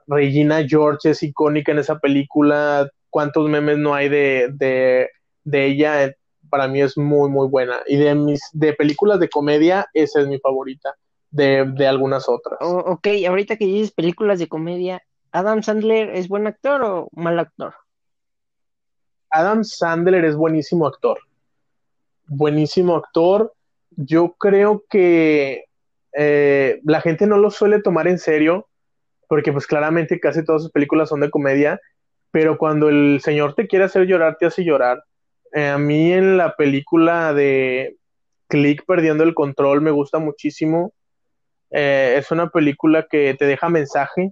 [0.07, 2.91] Regina George es icónica en esa película.
[3.09, 5.09] ¿Cuántos memes no hay de, de
[5.45, 6.17] de ella eh,
[6.51, 7.81] para mí es muy, muy buena.
[7.87, 10.95] Y de mis de películas de comedia, esa es mi favorita,
[11.31, 12.59] de, de algunas otras.
[12.61, 15.03] ok, ahorita que dices películas de comedia,
[15.33, 17.75] ¿Adam Sandler es buen actor o mal actor?
[19.35, 21.18] Adam Sandler es buenísimo actor.
[22.28, 23.53] Buenísimo actor.
[23.91, 25.64] Yo creo que
[26.16, 28.68] eh, la gente no lo suele tomar en serio,
[29.28, 31.80] porque pues claramente casi todas sus películas son de comedia,
[32.30, 35.03] pero cuando el señor te quiere hacer llorar, te hace llorar.
[35.53, 37.97] Eh, a mí en la película de
[38.47, 40.93] Click perdiendo el control me gusta muchísimo.
[41.72, 44.30] Eh, es una película que te deja mensaje,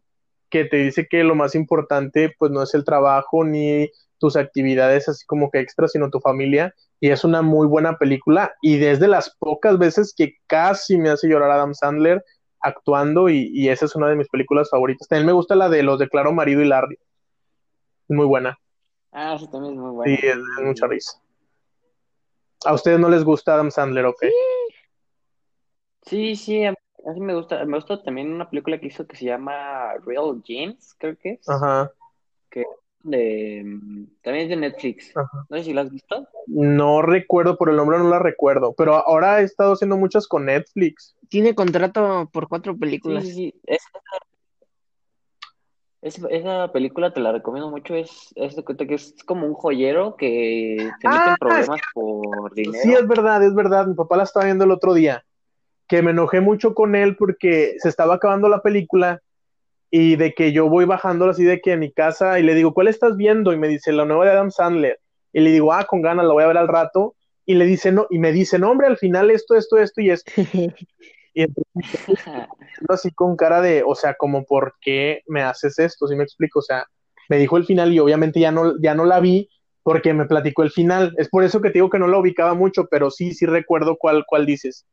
[0.48, 3.90] que te dice que lo más importante pues no es el trabajo ni
[4.22, 6.72] tus actividades así como que extras, sino tu familia.
[7.00, 11.28] Y es una muy buena película y desde las pocas veces que casi me hace
[11.28, 12.24] llorar Adam Sandler
[12.60, 15.08] actuando y, y esa es una de mis películas favoritas.
[15.08, 16.96] También me gusta la de Los declaro marido y Larry.
[18.08, 18.56] Muy buena.
[19.10, 20.16] Ah, sí, también es muy bueno.
[20.16, 21.20] Sí, es, mucha risa.
[22.64, 24.22] ¿A ustedes no les gusta Adam Sandler, ok?
[26.02, 27.64] Sí, sí, a mí me gusta.
[27.64, 31.48] Me gusta también una película que hizo que se llama Real James, creo que es.
[31.48, 31.90] Ajá.
[32.48, 32.64] Que
[33.02, 33.62] de,
[34.22, 35.12] también es de Netflix.
[35.14, 36.26] No sé si la has visto.
[36.46, 38.74] No recuerdo, por el nombre no la recuerdo.
[38.74, 41.16] Pero ahora he estado haciendo muchas con Netflix.
[41.28, 43.24] Tiene contrato por cuatro películas.
[43.24, 43.80] Sí, sí, es,
[46.02, 51.08] esa película te la recomiendo mucho, es, es, que es como un joyero que se
[51.08, 52.82] mete en ah, problemas por dinero.
[52.82, 55.24] Sí, es verdad, es verdad, mi papá la estaba viendo el otro día,
[55.86, 59.22] que me enojé mucho con él porque se estaba acabando la película
[59.94, 62.72] y de que yo voy bajando así de que a mi casa y le digo,
[62.72, 63.52] ¿cuál estás viendo?
[63.52, 64.98] Y me dice, la nueva de Adam Sandler.
[65.34, 67.14] Y le digo, ah, con ganas, la voy a ver al rato.
[67.44, 70.10] Y le dice, no, y me dice, no, hombre, al final esto, esto, esto y
[70.10, 70.32] esto.
[71.34, 72.26] Y entonces,
[72.90, 76.06] así con cara de, o sea, como, ¿por qué me haces esto?
[76.06, 76.58] Si me explico?
[76.58, 76.84] O sea,
[77.30, 79.48] me dijo el final y obviamente ya no, ya no la vi
[79.82, 81.14] porque me platicó el final.
[81.16, 83.96] Es por eso que te digo que no la ubicaba mucho, pero sí, sí recuerdo
[83.96, 84.84] cuál, cuál dices.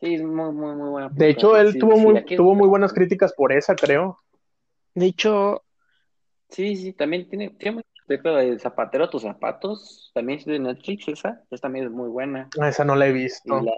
[0.00, 1.08] Sí, es muy, muy, muy buena.
[1.10, 4.20] De hecho, él tuvo, muy, tuvo muy buenas críticas por esa, creo.
[4.94, 5.62] De hecho,
[6.48, 11.42] sí, sí, también tiene, tiene de Zapatero a tus zapatos, también es de Netflix, esa,
[11.50, 12.48] esa también es muy buena.
[12.62, 13.60] Esa no la he visto.
[13.60, 13.72] Y la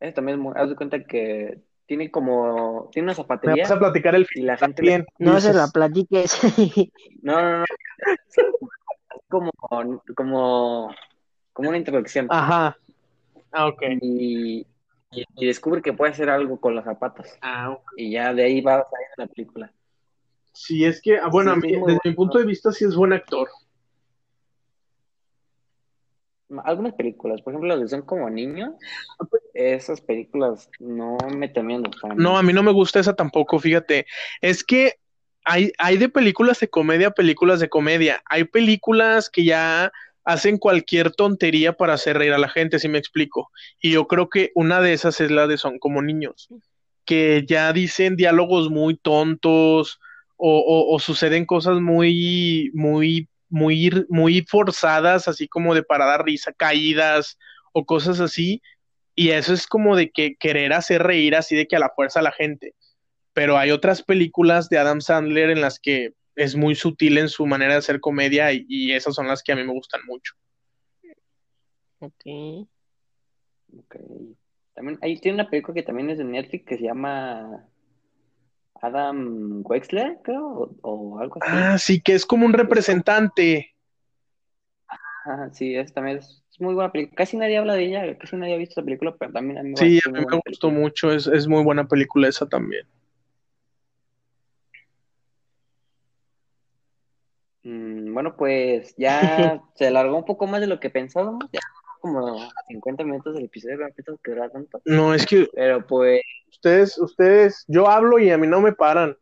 [0.00, 3.56] de también haz de cuenta que tiene como, tiene una zapatería.
[3.56, 5.06] Me vas a platicar el y la gente bien.
[5.18, 6.38] No se la platiques.
[7.22, 7.64] No, no, no.
[9.28, 9.50] como,
[10.14, 10.94] como,
[11.52, 12.28] como una introducción.
[12.30, 12.76] Ajá.
[13.52, 13.82] Ah, ok.
[14.00, 14.66] Y,
[15.10, 17.26] y, descubre que puede hacer algo con los zapatos.
[17.40, 17.92] Ah, ok.
[17.96, 19.72] Y ya de ahí va a salir la película.
[20.52, 23.12] Sí, es que, ah, bueno, a mí, desde mi punto de vista sí es buen
[23.12, 23.48] actor.
[26.64, 28.70] Algunas películas, por ejemplo, las que son como niños,
[29.52, 32.16] esas películas no me terminan gustando.
[32.16, 34.06] No, a mí no me gusta esa tampoco, fíjate.
[34.40, 34.94] Es que
[35.44, 38.22] hay, hay de películas de comedia, películas de comedia.
[38.26, 39.92] Hay películas que ya
[40.28, 43.50] hacen cualquier tontería para hacer reír a la gente, si me explico.
[43.80, 46.48] Y yo creo que una de esas es la de Son como niños,
[47.06, 49.98] que ya dicen diálogos muy tontos
[50.36, 56.52] o, o suceden cosas muy, muy muy, muy forzadas, así como de para dar risa,
[56.52, 57.38] caídas
[57.72, 58.60] o cosas así.
[59.14, 62.20] Y eso es como de que querer hacer reír así de que a la fuerza
[62.20, 62.74] a la gente.
[63.32, 67.46] Pero hay otras películas de Adam Sandler en las que es muy sutil en su
[67.46, 70.34] manera de hacer comedia y, esas son las que a mí me gustan mucho.
[71.98, 72.68] Ok.
[73.76, 73.96] Ok.
[74.72, 77.66] También, ahí tiene una película que también es de Netflix que se llama
[78.80, 81.50] Adam Wexler, creo, o, algo así.
[81.52, 83.74] Ah, sí, que es como un representante.
[85.24, 87.16] Ah, sí, es, también es, muy buena película.
[87.16, 89.70] Casi nadie habla de ella, casi nadie ha visto esa película, pero también a mí
[89.70, 92.86] me Sí, a mí me gustó mucho, es, es muy buena película esa también.
[97.68, 101.60] Mm, bueno, pues ya se alargó un poco más de lo que pensábamos, ya
[102.00, 103.78] como 50 minutos del episodio,
[104.24, 104.82] que era tanto.
[104.84, 105.48] No, es que...
[105.54, 109.16] Pero pues ustedes, ustedes, yo hablo y a mí no me paran.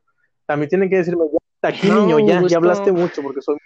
[0.57, 3.59] Mí tienen que decirme, ya, aquí niño, ya, ya hablaste mucho porque soy...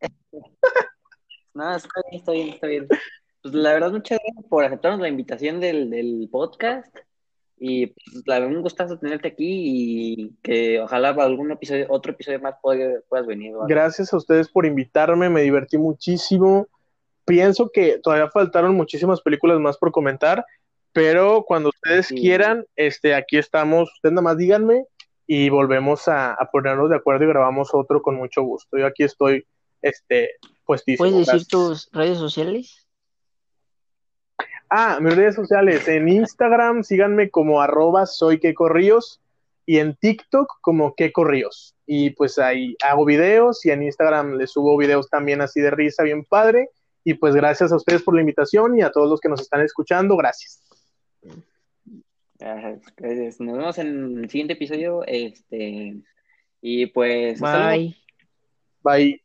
[1.54, 2.88] no, está bien, está bien, está bien.
[3.42, 6.92] Pues la verdad, muchas gracias por aceptarnos la invitación del, del podcast.
[7.64, 12.10] Y pues, la verdad, un gustazo tenerte aquí y que ojalá para algún episodio, otro
[12.10, 13.54] episodio más puedas venir.
[13.68, 16.66] Gracias a ustedes por invitarme, me divertí muchísimo.
[17.24, 20.44] Pienso que todavía faltaron muchísimas películas más por comentar,
[20.92, 24.84] pero cuando ustedes quieran, este, aquí estamos, ustedes nada más díganme
[25.28, 28.76] y volvemos a, ponernos de acuerdo y grabamos otro con mucho gusto.
[28.76, 29.46] Yo aquí estoy,
[29.82, 30.30] este,
[30.64, 31.08] puestísimo.
[31.08, 32.81] ¿Puedes decir tus redes sociales?
[34.74, 38.40] Ah, mis redes sociales, en Instagram síganme como arroba soy
[39.66, 41.26] y en TikTok como Keko
[41.84, 46.04] Y pues ahí hago videos y en Instagram les subo videos también así de risa,
[46.04, 46.70] bien padre.
[47.04, 49.60] Y pues gracias a ustedes por la invitación y a todos los que nos están
[49.60, 50.62] escuchando, gracias.
[53.40, 55.04] Nos vemos en el siguiente episodio.
[55.06, 55.96] Este,
[56.62, 57.38] y pues.
[57.40, 57.94] Bye.
[58.82, 59.21] Bye.